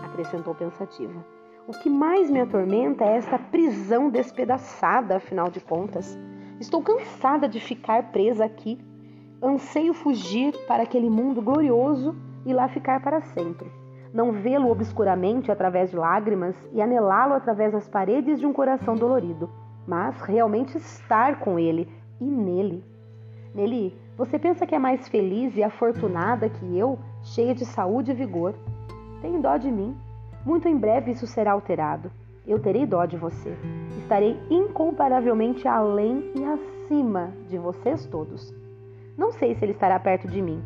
acrescentou 0.03 0.53
pensativa, 0.53 1.25
o 1.65 1.71
que 1.71 1.89
mais 1.89 2.29
me 2.29 2.41
atormenta 2.41 3.05
é 3.05 3.15
esta 3.15 3.39
prisão 3.39 4.09
despedaçada, 4.09 5.15
afinal 5.15 5.49
de 5.49 5.61
contas. 5.61 6.19
Estou 6.59 6.81
cansada 6.81 7.47
de 7.47 7.61
ficar 7.61 8.11
presa 8.11 8.43
aqui. 8.43 8.77
Anseio 9.41 9.93
fugir 9.93 10.53
para 10.67 10.83
aquele 10.83 11.09
mundo 11.09 11.41
glorioso 11.41 12.13
e 12.45 12.53
lá 12.53 12.67
ficar 12.67 13.01
para 13.01 13.21
sempre. 13.21 13.71
Não 14.13 14.33
vê-lo 14.33 14.69
obscuramente 14.69 15.49
através 15.49 15.91
de 15.91 15.95
lágrimas 15.95 16.55
e 16.73 16.81
anelá-lo 16.81 17.35
através 17.35 17.71
das 17.71 17.87
paredes 17.87 18.37
de 18.37 18.45
um 18.45 18.51
coração 18.51 18.95
dolorido, 18.95 19.49
mas 19.87 20.19
realmente 20.19 20.77
estar 20.77 21.39
com 21.39 21.57
ele 21.57 21.87
e 22.19 22.25
nele. 22.25 22.83
Nele, 23.53 23.97
você 24.17 24.37
pensa 24.37 24.65
que 24.65 24.75
é 24.75 24.79
mais 24.79 25.07
feliz 25.07 25.55
e 25.55 25.63
afortunada 25.63 26.49
que 26.49 26.77
eu, 26.77 26.99
cheia 27.25 27.55
de 27.55 27.65
saúde 27.65 28.11
e 28.11 28.13
vigor? 28.13 28.53
Tem 29.21 29.41
dó 29.41 29.57
de 29.57 29.71
mim. 29.71 29.95
Muito 30.45 30.67
em 30.67 30.77
breve 30.77 31.11
isso 31.11 31.25
será 31.25 31.51
alterado. 31.51 32.11
Eu 32.45 32.59
terei 32.59 32.85
dó 32.85 33.05
de 33.05 33.17
você. 33.17 33.57
Estarei 33.97 34.39
incomparavelmente 34.49 35.67
além 35.67 36.31
e 36.35 36.43
acima 36.43 37.33
de 37.49 37.57
vocês 37.57 38.05
todos. 38.05 38.53
Não 39.17 39.31
sei 39.31 39.55
se 39.55 39.65
ele 39.65 39.71
estará 39.71 39.99
perto 39.99 40.27
de 40.27 40.41
mim, 40.41 40.61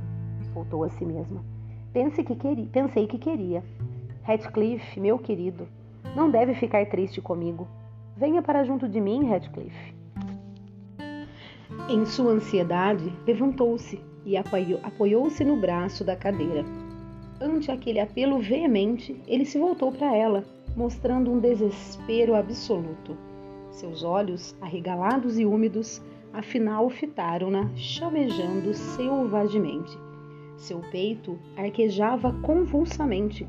voltou 0.54 0.84
a 0.84 0.90
si 0.90 1.06
mesma. 1.06 1.44
Pense 1.94 2.24
que 2.24 2.36
pensei 2.72 3.08
que 3.08 3.18
queria. 3.18 3.64
Radcliffe, 4.24 5.00
meu 5.00 5.18
querido, 5.18 5.68
não 6.16 6.30
deve 6.30 6.54
ficar 6.56 6.86
triste 6.88 7.22
comigo. 7.22 7.68
Venha 8.18 8.42
para 8.42 8.66
junto 8.66 8.90
de 8.90 9.00
mim, 9.00 9.30
Radcliffe. 9.30 9.96
Em 11.88 12.06
sua 12.06 12.34
ansiedade, 12.34 13.14
levantou-se 13.26 14.09
e 14.26 14.36
apoiou-se 14.38 15.44
no 15.44 15.58
braço 15.58 16.04
da 16.04 16.16
cadeira. 16.16 16.66
Ante 17.42 17.72
aquele 17.72 18.00
apelo 18.00 18.40
veemente, 18.40 19.16
ele 19.28 19.46
se 19.46 19.58
voltou 19.58 19.92
para 19.92 20.16
ela 20.16 20.44
mostrando 20.76 21.32
um 21.32 21.40
desespero 21.40 22.36
absoluto. 22.36 23.18
Seus 23.72 24.04
olhos, 24.04 24.56
arregalados 24.62 25.40
e 25.40 25.46
úmidos, 25.46 26.02
afinal 26.34 26.90
fitaram-na, 26.90 27.70
chamejando 27.76 28.74
selvagemente. 28.74 29.98
Seu 30.58 30.80
peito 30.92 31.40
arquejava 31.56 32.34
convulsamente. 32.42 33.48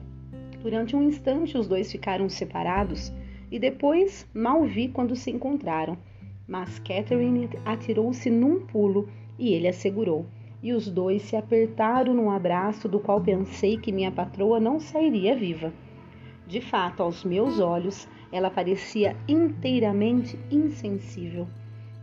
Durante 0.63 0.95
um 0.95 1.03
instante, 1.03 1.57
os 1.57 1.67
dois 1.67 1.91
ficaram 1.91 2.29
separados, 2.29 3.13
e 3.51 3.59
depois 3.59 4.29
mal 4.33 4.65
vi 4.65 4.89
quando 4.89 5.17
se 5.17 5.31
encontraram. 5.31 5.97
Mas 6.47 6.79
Catherine 6.81 7.49
atirou-se 7.65 8.29
num 8.31 8.67
pulo 8.67 9.09
e 9.39 9.53
ele 9.55 9.69
a 9.69 9.73
segurou. 9.73 10.27
E 10.63 10.73
os 10.73 10.89
dois 10.89 11.23
se 11.23 11.37
apertaram 11.37 12.13
num 12.13 12.31
abraço 12.31 12.89
do 12.89 13.01
qual 13.01 13.21
pensei 13.21 13.79
que 13.79 13.93
minha 13.93 14.13
patroa 14.13 14.61
não 14.61 14.79
sairia 14.79 15.35
viva. 15.35 15.73
De 16.47 16.61
fato, 16.61 17.03
aos 17.03 17.25
meus 17.25 17.61
olhos, 17.61 18.09
ela 18.33 18.51
parecia 18.51 19.17
inteiramente 19.29 20.39
insensível. 20.51 21.47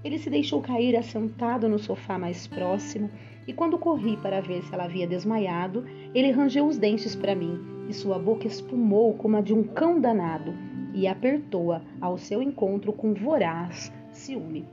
Ele 0.04 0.18
se 0.18 0.30
deixou 0.30 0.62
cair 0.62 0.96
assentado 0.96 1.68
no 1.68 1.78
sofá 1.78 2.18
mais 2.18 2.48
próximo 2.48 3.10
e 3.48 3.54
quando 3.54 3.78
corri 3.78 4.18
para 4.18 4.42
ver 4.42 4.64
se 4.64 4.74
ela 4.74 4.86
havia 4.86 5.08
desmaiado, 5.08 5.86
ele 6.14 6.32
rangeu 6.32 6.66
os 6.66 6.78
dentes 6.78 7.16
para 7.16 7.36
mim 7.36 7.60
e 7.90 7.94
sua 7.94 8.18
boca 8.18 8.48
espumou 8.48 9.14
como 9.14 9.38
a 9.38 9.42
de 9.42 9.54
um 9.54 9.64
cão 9.64 10.00
danado 10.00 10.54
e 10.94 11.08
apertou-a 11.08 11.82
ao 12.02 12.18
seu 12.18 12.42
encontro 12.42 12.92
com 12.92 13.14
voraz 13.14 13.92
ciúme. 14.12 14.66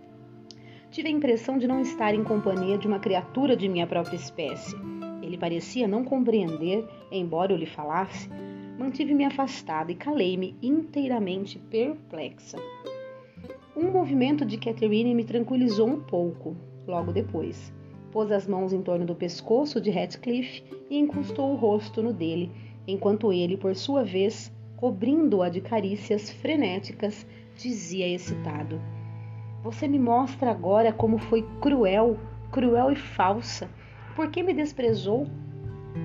Tive 0.95 1.09
a 1.09 1.11
impressão 1.11 1.59
de 1.59 1.67
não 1.67 1.81
estar 1.81 2.15
em 2.15 2.23
companhia 2.23 2.79
de 2.79 2.87
uma 2.87 3.01
criatura 3.01 3.57
de 3.57 3.69
minha 3.69 3.85
própria 3.85 4.15
espécie. 4.15 4.77
Ele 5.21 5.37
parecia 5.37 5.89
não 5.89 6.05
compreender, 6.05 6.87
embora 7.11 7.53
eu 7.53 7.57
lhe 7.57 7.67
falasse. 7.67 8.31
Mantive-me 8.79 9.25
afastada 9.25 9.91
e 9.91 9.97
calei-me 9.97 10.57
inteiramente 10.63 11.59
perplexa. 11.59 12.59
Um 13.77 13.91
movimento 13.91 14.45
de 14.45 14.57
Catherine 14.57 15.17
me 15.17 15.25
tranquilizou 15.25 15.89
um 15.89 16.01
pouco. 16.01 16.57
Logo 16.87 17.11
depois, 17.11 17.73
pôs 18.13 18.31
as 18.31 18.47
mãos 18.47 18.73
em 18.73 18.81
torno 18.81 19.05
do 19.05 19.17
pescoço 19.17 19.81
de 19.81 19.91
Heathcliff 19.91 20.63
e 20.89 20.97
encostou 20.97 21.51
o 21.51 21.57
rosto 21.57 22.05
no 22.05 22.13
dele, 22.13 22.53
enquanto 22.87 23.33
ele, 23.33 23.57
por 23.57 23.75
sua 23.75 24.05
vez, 24.05 24.53
cobrindo-a 24.77 25.49
de 25.49 25.61
carícias 25.61 26.31
frenéticas, 26.31 27.27
dizia 27.57 28.07
excitado: 28.07 28.81
Você 29.65 29.89
me 29.89 29.99
mostra 29.99 30.53
agora 30.53 30.93
como 30.93 31.19
foi 31.19 31.43
cruel, 31.61 32.17
cruel 32.53 32.93
e 32.93 32.97
falsa. 32.97 33.69
Por 34.15 34.31
que 34.31 34.45
me 34.45 34.55
desprezou? 34.55 35.27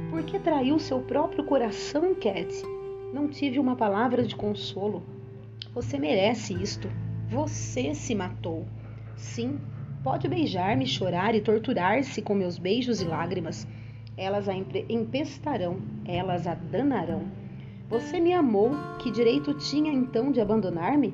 Por 0.10 0.24
que 0.24 0.40
traiu 0.40 0.80
seu 0.80 1.02
próprio 1.02 1.44
coração, 1.44 2.16
Cat? 2.16 2.64
Não 3.14 3.28
tive 3.28 3.60
uma 3.60 3.76
palavra 3.76 4.24
de 4.24 4.36
consolo. 4.36 5.04
Você 5.76 6.00
merece 6.00 6.54
isto. 6.54 6.90
Você 7.30 7.94
se 7.94 8.16
matou. 8.16 8.66
Sim, 9.16 9.60
Pode 10.04 10.30
beijar-me, 10.30 10.88
chorar 10.88 11.36
e 11.36 11.42
torturar-se 11.42 12.22
com 12.22 12.34
meus 12.34 12.58
beijos 12.58 13.02
e 13.02 13.06
lágrimas. 13.06 13.68
Elas 14.16 14.48
a 14.48 14.54
empestarão, 14.56 15.78
elas 16.06 16.48
a 16.48 16.56
danarão. 16.56 17.24
Você 17.90 18.18
me 18.18 18.32
amou, 18.32 18.72
que 19.00 19.12
direito 19.12 19.54
tinha 19.56 19.92
então 19.92 20.32
de 20.32 20.40
abandonar-me? 20.40 21.14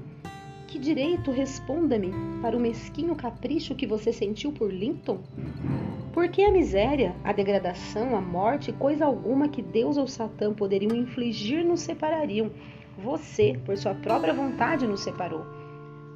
Que 0.68 0.80
direito, 0.80 1.32
responda-me, 1.32 2.12
para 2.42 2.58
o 2.58 2.60
mesquinho 2.60 3.16
capricho 3.16 3.76
que 3.76 3.86
você 3.86 4.12
sentiu 4.12 4.52
por 4.52 4.74
Linton? 4.74 5.20
Por 6.12 6.28
que 6.28 6.44
a 6.44 6.52
miséria, 6.52 7.16
a 7.24 7.32
degradação, 7.32 8.16
a 8.16 8.22
morte, 8.22 8.72
coisa 8.72 9.06
alguma 9.06 9.48
que 9.48 9.62
Deus 9.62 9.98
ou 9.98 10.08
Satã 10.08 10.54
poderiam 10.54 10.96
infligir 10.96 11.64
nos 11.64 11.82
separariam? 11.82 12.52
Você, 12.98 13.60
por 13.66 13.78
sua 13.78 13.94
própria 13.94 14.34
vontade, 14.34 14.88
nos 14.88 15.02
separou. 15.02 15.46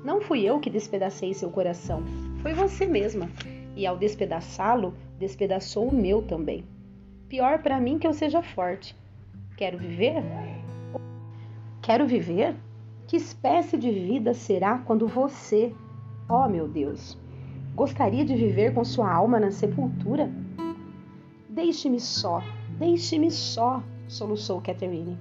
Não 0.04 0.22
fui 0.22 0.44
eu 0.44 0.60
que 0.60 0.70
despedacei 0.70 1.34
seu 1.34 1.50
coração, 1.50 2.04
foi 2.42 2.54
você 2.54 2.86
mesma. 2.86 3.30
E 3.76 3.86
ao 3.86 3.98
despedaçá-lo, 3.98 4.94
despedaçou 5.18 5.88
o 5.88 5.96
meu 5.96 6.22
também. 6.22 6.64
Pior 7.28 7.62
para 7.62 7.80
mim 7.80 8.00
que 8.00 8.08
eu 8.08 8.14
seja 8.14 8.42
forte. 8.42 8.96
Quero 9.56 9.78
viver? 9.78 10.24
Quero 11.82 12.08
viver? 12.08 12.56
Que 13.10 13.18
espécie 13.18 13.76
de 13.76 13.90
vida 13.90 14.36
será 14.36 14.78
quando 14.78 15.08
você, 15.08 15.74
ó 16.30 16.46
oh 16.46 16.48
meu 16.48 16.68
Deus, 16.68 17.18
gostaria 17.74 18.24
de 18.24 18.36
viver 18.36 18.72
com 18.72 18.84
sua 18.86 19.12
alma 19.12 19.40
na 19.40 19.50
sepultura? 19.50 20.32
Deixe-me 21.50 22.00
só, 22.00 22.44
deixe-me 22.78 23.32
só, 23.32 23.82
soluçou 24.08 24.62
Catherine. 24.62 25.18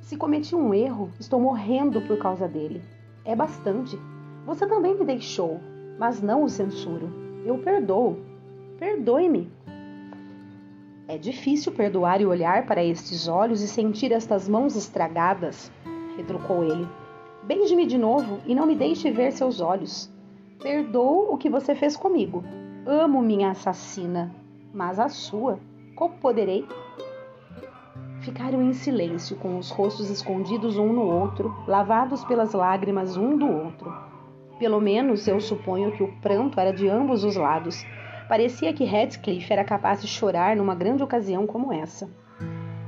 Se 0.00 0.16
cometi 0.16 0.54
um 0.54 0.72
erro, 0.72 1.10
estou 1.18 1.40
morrendo 1.40 2.00
por 2.02 2.16
causa 2.18 2.46
dele. 2.46 2.80
É 3.24 3.34
bastante. 3.34 3.98
Você 4.46 4.64
também 4.68 4.96
me 4.96 5.04
deixou, 5.04 5.58
mas 5.98 6.22
não 6.22 6.44
o 6.44 6.48
censuro. 6.48 7.10
Eu 7.44 7.58
perdoo. 7.58 8.16
Perdoe-me. 8.78 9.50
É 11.08 11.18
difícil 11.18 11.72
perdoar 11.72 12.20
e 12.20 12.26
olhar 12.26 12.64
para 12.64 12.84
estes 12.84 13.26
olhos 13.26 13.60
e 13.60 13.66
sentir 13.66 14.12
estas 14.12 14.48
mãos 14.48 14.76
estragadas, 14.76 15.72
retrucou 16.16 16.62
ele. 16.62 16.86
Beije-me 17.46 17.84
de 17.84 17.98
novo 17.98 18.38
e 18.46 18.54
não 18.54 18.66
me 18.66 18.74
deixe 18.74 19.10
ver 19.10 19.30
seus 19.30 19.60
olhos. 19.60 20.10
Perdoo 20.62 21.30
o 21.30 21.36
que 21.36 21.50
você 21.50 21.74
fez 21.74 21.94
comigo. 21.94 22.42
Amo 22.86 23.20
minha 23.20 23.50
assassina, 23.50 24.34
mas 24.72 24.98
a 24.98 25.10
sua, 25.10 25.58
como 25.94 26.14
poderei? 26.14 26.66
Ficaram 28.20 28.62
em 28.62 28.72
silêncio, 28.72 29.36
com 29.36 29.58
os 29.58 29.70
rostos 29.70 30.08
escondidos 30.08 30.78
um 30.78 30.90
no 30.90 31.02
outro, 31.02 31.54
lavados 31.68 32.24
pelas 32.24 32.54
lágrimas 32.54 33.18
um 33.18 33.36
do 33.36 33.46
outro. 33.46 33.92
Pelo 34.58 34.80
menos 34.80 35.28
eu 35.28 35.38
suponho 35.38 35.92
que 35.92 36.02
o 36.02 36.12
pranto 36.22 36.58
era 36.58 36.72
de 36.72 36.88
ambos 36.88 37.24
os 37.24 37.36
lados. 37.36 37.84
Parecia 38.26 38.72
que 38.72 38.84
Heathcliff 38.84 39.52
era 39.52 39.64
capaz 39.64 40.00
de 40.00 40.08
chorar 40.08 40.56
numa 40.56 40.74
grande 40.74 41.02
ocasião 41.02 41.46
como 41.46 41.70
essa. 41.70 42.08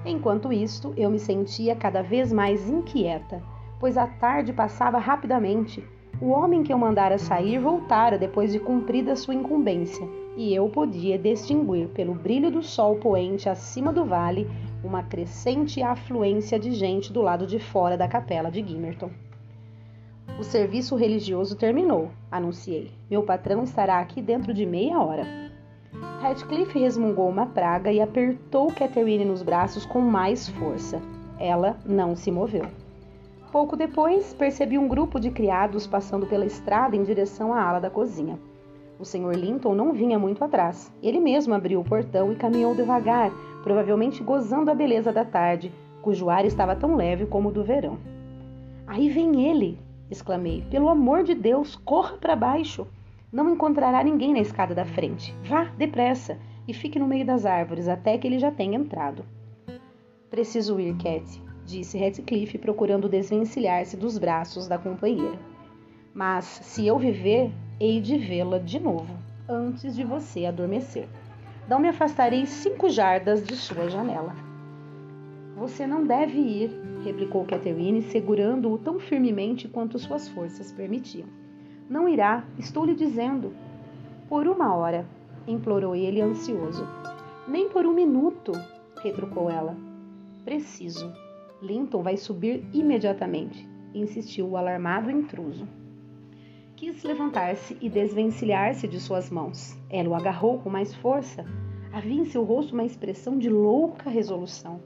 Enquanto 0.07 0.51
isto, 0.51 0.95
eu 0.97 1.11
me 1.11 1.19
sentia 1.19 1.77
cada 1.77 2.01
vez 2.01 2.33
mais 2.33 2.67
inquieta, 2.71 3.43
pois 3.79 3.97
a 3.97 4.07
tarde 4.07 4.53
passava 4.53 4.99
rapidamente. 4.99 5.85
O 6.21 6.31
homem 6.31 6.63
que 6.63 6.73
eu 6.73 6.79
mandara 6.79 7.19
sair 7.19 7.59
voltara 7.59 8.17
depois 8.17 8.51
de 8.53 8.59
cumprida 8.59 9.15
sua 9.15 9.35
incumbência, 9.35 10.09
e 10.37 10.55
eu 10.55 10.69
podia 10.69 11.19
distinguir 11.19 11.89
pelo 11.89 12.15
brilho 12.15 12.51
do 12.51 12.63
sol 12.63 12.97
poente 12.97 13.49
acima 13.49 13.93
do 13.93 14.05
vale 14.05 14.49
uma 14.83 15.03
crescente 15.03 15.83
afluência 15.83 16.59
de 16.59 16.73
gente 16.73 17.13
do 17.13 17.21
lado 17.21 17.47
de 17.47 17.59
fora 17.59 17.97
da 17.97 18.09
capela 18.09 18.51
de 18.51 18.67
Gimmerton. 18.67 19.11
O 20.39 20.43
serviço 20.43 20.97
religioso 20.97 21.57
terminou, 21.57 22.11
anunciei. 22.31 22.91
Meu 23.11 23.23
patrão 23.23 23.63
estará 23.63 23.99
aqui 23.99 24.21
dentro 24.21 24.53
de 24.53 24.67
meia 24.67 25.01
hora. 25.01 25.25
Radcliffe 26.21 26.79
resmungou 26.79 27.29
uma 27.29 27.47
praga 27.47 27.91
e 27.91 28.01
apertou 28.01 28.69
Catherine 28.69 29.25
nos 29.25 29.43
braços 29.43 29.87
com 29.87 30.01
mais 30.01 30.49
força. 30.49 31.01
Ela 31.39 31.79
não 31.87 32.15
se 32.15 32.31
moveu. 32.31 32.67
Pouco 33.57 33.75
depois, 33.75 34.35
percebi 34.35 34.77
um 34.77 34.87
grupo 34.87 35.19
de 35.19 35.31
criados 35.31 35.87
passando 35.87 36.27
pela 36.27 36.45
estrada 36.45 36.95
em 36.95 37.03
direção 37.03 37.55
à 37.55 37.63
ala 37.63 37.81
da 37.81 37.89
cozinha. 37.89 38.39
O 39.01 39.05
Sr. 39.07 39.35
Linton 39.35 39.75
não 39.75 39.95
vinha 39.95 40.19
muito 40.19 40.45
atrás. 40.45 40.93
Ele 41.03 41.19
mesmo 41.19 41.55
abriu 41.55 41.81
o 41.81 41.85
portão 41.85 42.31
e 42.31 42.37
caminhou 42.37 42.75
devagar, 42.75 43.31
provavelmente 43.63 44.23
gozando 44.23 44.71
a 44.71 44.75
beleza 44.75 45.11
da 45.11 45.25
tarde, 45.25 45.73
cujo 46.03 46.29
ar 46.29 46.45
estava 46.45 46.77
tão 46.77 46.97
leve 46.97 47.25
como 47.25 47.49
o 47.49 47.51
do 47.51 47.65
verão. 47.65 47.97
Aí 48.87 49.09
vem 49.09 49.49
ele! 49.49 49.79
exclamei. 50.11 50.63
Pelo 50.71 50.91
amor 50.91 51.25
de 51.25 51.35
Deus, 51.35 51.77
corra 51.77 52.19
para 52.19 52.37
baixo. 52.37 52.87
Não 53.33 53.49
encontrará 53.49 54.05
ninguém 54.05 54.35
na 54.35 54.41
escada 54.41 54.75
da 54.75 54.85
frente. 54.85 55.35
Vá, 55.45 55.65
depressa, 55.79 56.37
e 56.69 56.75
fique 56.75 56.99
no 56.99 57.09
meio 57.09 57.25
das 57.25 57.47
árvores 57.47 57.89
até 57.89 58.19
que 58.19 58.27
ele 58.27 58.39
já 58.39 58.51
tenha 58.51 58.77
entrado. 58.77 59.25
Preciso 60.29 60.79
ir, 60.79 60.95
Cat, 60.99 61.46
disse 61.67 61.99
Heathcliff, 61.99 62.57
procurando 62.59 63.09
desvencilhar-se 63.09 63.97
dos 63.97 64.17
braços 64.17 64.69
da 64.69 64.79
companheira. 64.79 65.39
Mas, 66.15 66.45
se 66.45 66.87
eu 66.87 66.99
viver, 66.99 67.53
hei 67.79 68.01
de 68.01 68.17
vê-la 68.17 68.59
de 68.59 68.79
novo, 68.79 69.13
antes 69.49 69.95
de 69.95 70.05
você 70.05 70.47
adormecer. 70.47 71.09
Não 71.69 71.81
me 71.81 71.89
afastarei 71.89 72.47
cinco 72.47 72.89
jardas 72.89 73.45
de 73.45 73.57
sua 73.57 73.91
janela. 73.91 74.35
Você 75.57 75.87
não 75.87 76.07
deve 76.07 76.39
ir, 76.39 76.71
replicou 77.05 77.45
Catherine, 77.45 78.03
segurando-o 78.03 78.79
tão 78.79 79.01
firmemente 79.01 79.67
quanto 79.67 79.99
suas 79.99 80.29
forças 80.29 80.71
permitiam. 80.71 81.27
Não 81.91 82.09
irá, 82.09 82.45
estou 82.59 82.85
lhe 82.85 82.95
dizendo. 82.95 83.53
Por 84.29 84.47
uma 84.47 84.75
hora, 84.75 85.07
implorou 85.47 85.97
ele 85.97 86.21
ansioso. 86.21 86.87
Nem 87.49 87.69
por 87.69 87.85
um 87.87 87.93
minuto, 87.93 88.53
retrucou 89.03 89.51
ela. 89.51 89.77
Preciso. 90.45 91.26
Linton 91.63 92.03
vai 92.03 92.17
subir 92.17 92.65
imediatamente, 92.73 93.67
insistiu 93.95 94.47
o 94.49 94.57
alarmado 94.57 95.11
intruso. 95.11 95.67
Quis 96.77 97.03
levantar-se 97.03 97.77
e 97.81 97.89
desvencilhar-se 97.89 98.87
de 98.87 99.01
suas 99.01 99.31
mãos. 99.31 99.75
Ela 99.89 100.11
o 100.11 100.15
agarrou 100.15 100.59
com 100.59 100.69
mais 100.69 100.95
força. 100.95 101.47
Havia 101.91 102.21
em 102.21 102.27
seu 102.27 102.45
rosto 102.45 102.75
uma 102.75 102.85
expressão 102.85 103.39
de 103.39 103.49
louca 103.49 104.11
resolução. 104.11 104.79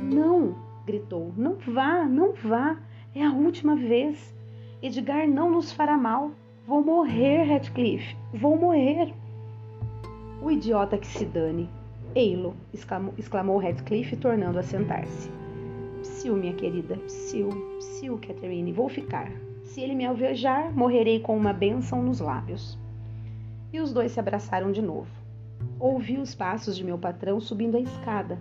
Não, 0.00 0.54
gritou. 0.86 1.32
Não 1.36 1.56
vá, 1.56 2.04
não 2.04 2.32
vá. 2.32 2.78
É 3.12 3.24
a 3.24 3.32
última 3.32 3.74
vez. 3.74 4.32
Edgar 4.80 5.28
não 5.28 5.50
nos 5.50 5.72
fará 5.72 5.98
mal. 5.98 6.30
Vou 6.64 6.84
morrer, 6.84 7.42
Radcliffe. 7.42 8.16
Vou 8.32 8.56
morrer. 8.56 9.12
O 10.40 10.48
idiota 10.48 10.96
que 10.96 11.06
se 11.08 11.24
dane. 11.24 11.68
Eilo, 12.14 12.54
exclamou, 12.72 13.12
exclamou 13.18 13.58
Radcliffe, 13.58 14.16
tornando 14.16 14.60
a 14.60 14.62
sentar-se. 14.62 15.28
Psiu, 16.10 16.36
minha 16.36 16.52
querida, 16.52 16.96
psiu, 17.06 17.48
psiu, 17.78 18.18
Catherine, 18.18 18.72
vou 18.72 18.88
ficar. 18.88 19.30
Se 19.62 19.80
ele 19.80 19.94
me 19.94 20.04
alvejar, 20.04 20.76
morrerei 20.76 21.20
com 21.20 21.36
uma 21.36 21.52
bênção 21.52 22.02
nos 22.02 22.18
lábios. 22.18 22.76
E 23.72 23.80
os 23.80 23.92
dois 23.92 24.10
se 24.10 24.18
abraçaram 24.18 24.72
de 24.72 24.82
novo. 24.82 25.08
Ouvi 25.78 26.18
os 26.18 26.34
passos 26.34 26.76
de 26.76 26.84
meu 26.84 26.98
patrão 26.98 27.40
subindo 27.40 27.76
a 27.76 27.80
escada. 27.80 28.38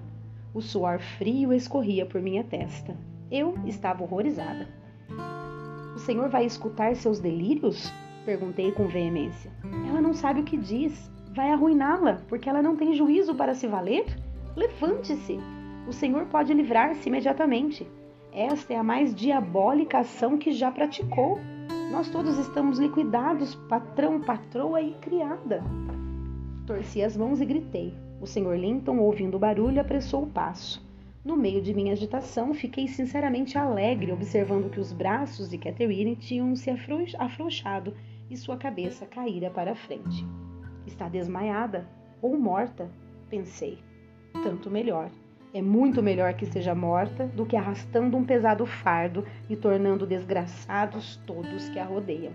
O 0.51 0.61
suor 0.61 0.99
frio 0.99 1.53
escorria 1.53 2.07
por 2.07 2.19
minha 2.19 2.43
testa. 2.43 2.97
Eu 3.31 3.53
estava 3.65 4.03
horrorizada. 4.03 4.67
O 5.95 5.99
senhor 5.99 6.27
vai 6.27 6.45
escutar 6.45 6.95
seus 6.95 7.19
delírios? 7.19 7.93
Perguntei 8.25 8.71
com 8.71 8.87
veemência. 8.87 9.51
Ela 9.87 10.01
não 10.01 10.13
sabe 10.13 10.41
o 10.41 10.43
que 10.43 10.57
diz. 10.57 11.09
Vai 11.35 11.51
arruiná-la, 11.51 12.19
porque 12.27 12.49
ela 12.49 12.63
não 12.63 12.75
tem 12.75 12.95
juízo 12.95 13.35
para 13.35 13.53
se 13.53 13.67
valer? 13.67 14.05
Levante-se! 14.55 15.39
O 15.87 15.93
senhor 15.93 16.25
pode 16.25 16.53
livrar-se 16.53 17.09
imediatamente. 17.09 17.87
Esta 18.31 18.73
é 18.73 18.77
a 18.77 18.83
mais 18.83 19.13
diabólica 19.13 19.99
ação 19.99 20.37
que 20.37 20.51
já 20.51 20.71
praticou. 20.71 21.39
Nós 21.91 22.09
todos 22.09 22.37
estamos 22.37 22.77
liquidados, 22.77 23.55
patrão, 23.67 24.21
patroa 24.21 24.81
e 24.81 24.93
criada. 24.95 25.63
Torci 26.67 27.01
as 27.01 27.17
mãos 27.17 27.41
e 27.41 27.45
gritei. 27.45 27.93
O 28.21 28.27
senhor 28.27 28.57
Linton, 28.57 28.99
ouvindo 28.99 29.35
o 29.35 29.39
barulho, 29.39 29.81
apressou 29.81 30.23
o 30.23 30.29
passo. 30.29 30.87
No 31.23 31.35
meio 31.35 31.61
de 31.61 31.73
minha 31.73 31.93
agitação, 31.93 32.53
fiquei 32.53 32.87
sinceramente 32.87 33.57
alegre 33.57 34.11
observando 34.11 34.69
que 34.69 34.79
os 34.79 34.93
braços 34.93 35.49
de 35.49 35.57
Catherine 35.57 36.15
tinham 36.15 36.55
se 36.55 36.69
afrouxado 37.17 37.93
e 38.29 38.37
sua 38.37 38.57
cabeça 38.57 39.05
caíra 39.05 39.49
para 39.49 39.71
a 39.71 39.75
frente. 39.75 40.25
Está 40.85 41.09
desmaiada 41.09 41.87
ou 42.21 42.37
morta, 42.37 42.89
pensei. 43.29 43.79
Tanto 44.43 44.69
melhor. 44.69 45.09
É 45.51 45.63
muito 45.63 46.03
melhor 46.03 46.35
que 46.35 46.45
seja 46.45 46.75
morta 46.75 47.25
do 47.25 47.43
que 47.43 47.55
arrastando 47.55 48.15
um 48.15 48.23
pesado 48.23 48.67
fardo 48.67 49.25
e 49.49 49.55
tornando 49.55 50.05
desgraçados 50.05 51.15
todos 51.25 51.69
que 51.69 51.79
a 51.79 51.85
rodeiam. 51.85 52.33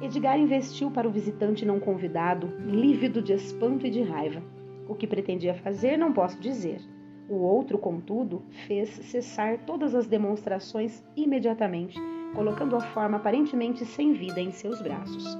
Edgar 0.00 0.38
investiu 0.38 0.90
para 0.90 1.06
o 1.06 1.10
visitante 1.10 1.66
não 1.66 1.78
convidado, 1.78 2.46
lívido 2.64 3.20
de 3.20 3.34
espanto 3.34 3.86
e 3.86 3.90
de 3.90 4.00
raiva. 4.00 4.42
O 4.88 4.94
que 4.94 5.06
pretendia 5.06 5.52
fazer 5.52 5.98
não 5.98 6.10
posso 6.10 6.40
dizer. 6.40 6.80
O 7.28 7.34
outro, 7.34 7.76
contudo, 7.76 8.42
fez 8.66 8.88
cessar 8.88 9.58
todas 9.66 9.94
as 9.94 10.06
demonstrações 10.06 11.04
imediatamente, 11.14 12.00
colocando 12.34 12.74
a 12.74 12.80
forma 12.80 13.18
aparentemente 13.18 13.84
sem 13.84 14.14
vida 14.14 14.40
em 14.40 14.50
seus 14.50 14.80
braços. 14.80 15.36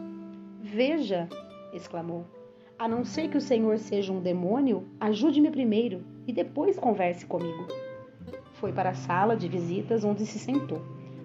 Veja! 0.60 1.30
exclamou. 1.72 2.26
A 2.78 2.86
não 2.86 3.06
ser 3.06 3.28
que 3.28 3.38
o 3.38 3.40
Senhor 3.40 3.78
seja 3.78 4.12
um 4.12 4.20
demônio, 4.20 4.84
ajude-me 5.00 5.50
primeiro 5.50 6.17
e 6.28 6.32
depois 6.32 6.78
converse 6.78 7.24
comigo. 7.24 7.66
Foi 8.52 8.70
para 8.70 8.90
a 8.90 8.94
sala 8.94 9.34
de 9.34 9.48
visitas 9.48 10.04
onde 10.04 10.26
se 10.26 10.38
sentou. 10.38 10.82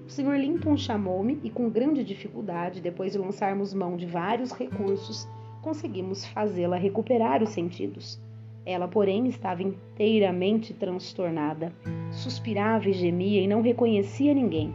O 0.08 0.10
Sr. 0.10 0.38
Linton 0.38 0.78
chamou-me 0.78 1.40
e, 1.44 1.50
com 1.50 1.70
grande 1.70 2.04
dificuldade, 2.04 2.82
depois 2.82 3.12
de 3.12 3.18
lançarmos 3.18 3.74
mão 3.74 3.98
de 3.98 4.06
vários 4.06 4.54
recursos, 4.54 5.28
conseguimos 5.62 6.26
fazê-la 6.26 6.78
recuperar 6.78 7.44
os 7.44 7.50
sentidos. 7.50 8.22
Ela, 8.66 8.88
porém, 8.88 9.28
estava 9.28 9.62
inteiramente 9.62 10.74
transtornada. 10.74 11.74
Suspirava 12.12 12.90
e 12.90 12.94
gemia 12.94 13.42
e 13.42 13.48
não 13.48 13.62
reconhecia 13.62 14.34
ninguém. 14.34 14.74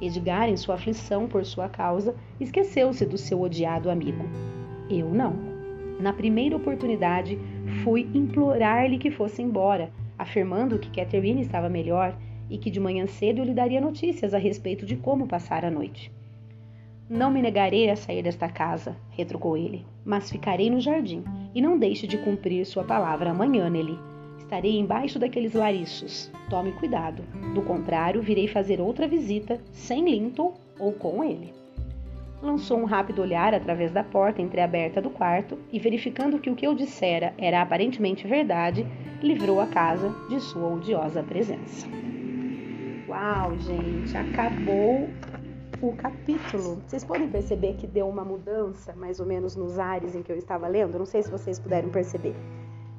Edgar, 0.00 0.50
em 0.50 0.56
sua 0.56 0.74
aflição 0.74 1.26
por 1.26 1.44
sua 1.46 1.68
causa, 1.68 2.14
esqueceu-se 2.38 3.06
do 3.06 3.16
seu 3.16 3.40
odiado 3.40 3.90
amigo. 3.90 4.24
Eu 4.90 5.08
não. 5.08 5.34
Na 5.98 6.12
primeira 6.12 6.56
oportunidade, 6.56 7.38
fui 7.86 8.10
implorar-lhe 8.12 8.98
que 8.98 9.12
fosse 9.12 9.40
embora, 9.40 9.92
afirmando 10.18 10.76
que 10.76 10.90
Catherine 10.90 11.40
estava 11.40 11.68
melhor 11.68 12.18
e 12.50 12.58
que 12.58 12.68
de 12.68 12.80
manhã 12.80 13.06
cedo 13.06 13.38
eu 13.38 13.44
lhe 13.44 13.54
daria 13.54 13.80
notícias 13.80 14.34
a 14.34 14.38
respeito 14.38 14.84
de 14.84 14.96
como 14.96 15.28
passar 15.28 15.64
a 15.64 15.70
noite. 15.70 16.10
Não 17.08 17.30
me 17.30 17.40
negarei 17.40 17.88
a 17.88 17.94
sair 17.94 18.24
desta 18.24 18.48
casa, 18.48 18.96
retrucou 19.10 19.56
ele, 19.56 19.86
mas 20.04 20.28
ficarei 20.28 20.68
no 20.68 20.80
jardim 20.80 21.22
e 21.54 21.62
não 21.62 21.78
deixe 21.78 22.08
de 22.08 22.18
cumprir 22.18 22.66
sua 22.66 22.82
palavra 22.82 23.30
amanhã, 23.30 23.70
Nelly. 23.70 23.96
Estarei 24.36 24.76
embaixo 24.76 25.20
daqueles 25.20 25.54
lariços. 25.54 26.28
Tome 26.50 26.72
cuidado. 26.72 27.22
Do 27.54 27.62
contrário, 27.62 28.20
virei 28.20 28.48
fazer 28.48 28.80
outra 28.80 29.06
visita 29.06 29.60
sem 29.70 30.04
Linton 30.10 30.54
ou 30.76 30.92
com 30.92 31.22
ele. 31.22 31.54
Lançou 32.42 32.78
um 32.78 32.84
rápido 32.84 33.22
olhar 33.22 33.54
através 33.54 33.90
da 33.90 34.04
porta 34.04 34.42
entreaberta 34.42 35.00
do 35.00 35.10
quarto 35.10 35.58
e, 35.72 35.78
verificando 35.78 36.38
que 36.38 36.50
o 36.50 36.54
que 36.54 36.66
eu 36.66 36.74
dissera 36.74 37.32
era 37.38 37.62
aparentemente 37.62 38.26
verdade, 38.26 38.86
livrou 39.22 39.60
a 39.60 39.66
casa 39.66 40.14
de 40.28 40.38
sua 40.40 40.74
odiosa 40.74 41.22
presença. 41.22 41.86
Uau, 43.08 43.56
gente, 43.58 44.16
acabou 44.16 45.08
o 45.80 45.96
capítulo. 45.96 46.82
Vocês 46.86 47.04
podem 47.04 47.28
perceber 47.28 47.74
que 47.74 47.86
deu 47.86 48.08
uma 48.08 48.24
mudança, 48.24 48.94
mais 48.94 49.18
ou 49.18 49.26
menos, 49.26 49.56
nos 49.56 49.78
ares 49.78 50.14
em 50.14 50.22
que 50.22 50.30
eu 50.30 50.36
estava 50.36 50.68
lendo? 50.68 50.98
Não 50.98 51.06
sei 51.06 51.22
se 51.22 51.30
vocês 51.30 51.58
puderam 51.58 51.88
perceber. 51.88 52.34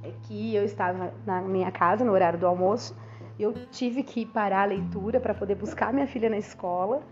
É 0.04 0.12
que 0.24 0.56
eu 0.56 0.64
estava 0.64 1.14
na 1.26 1.42
minha 1.42 1.72
casa 1.72 2.04
no 2.04 2.12
horário 2.12 2.40
do 2.40 2.48
almoço 2.48 2.96
eu 3.40 3.54
tive 3.70 4.02
que 4.02 4.26
parar 4.26 4.64
a 4.64 4.66
leitura 4.66 5.20
para 5.20 5.34
poder 5.34 5.56
buscar 5.56 5.94
minha 5.94 6.08
filha 6.08 6.30
na 6.30 6.38
escola 6.38 7.04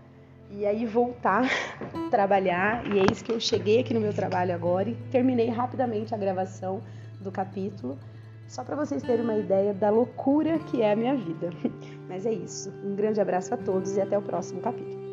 e 0.50 0.66
aí 0.66 0.86
voltar 0.86 1.48
trabalhar. 2.10 2.86
E 2.86 2.98
eis 2.98 3.22
que 3.22 3.32
eu 3.32 3.40
cheguei 3.40 3.80
aqui 3.80 3.92
no 3.92 4.00
meu 4.00 4.12
trabalho 4.12 4.54
agora 4.54 4.88
e 4.88 4.94
terminei 5.10 5.48
rapidamente 5.48 6.14
a 6.14 6.18
gravação 6.18 6.82
do 7.20 7.30
capítulo, 7.32 7.98
só 8.46 8.62
para 8.62 8.76
vocês 8.76 9.02
terem 9.02 9.24
uma 9.24 9.36
ideia 9.36 9.74
da 9.74 9.90
loucura 9.90 10.58
que 10.58 10.82
é 10.82 10.92
a 10.92 10.96
minha 10.96 11.16
vida. 11.16 11.50
Mas 12.08 12.24
é 12.24 12.32
isso. 12.32 12.72
Um 12.84 12.94
grande 12.94 13.20
abraço 13.20 13.52
a 13.54 13.56
todos 13.56 13.96
e 13.96 14.00
até 14.00 14.16
o 14.16 14.22
próximo 14.22 14.60
capítulo. 14.60 15.05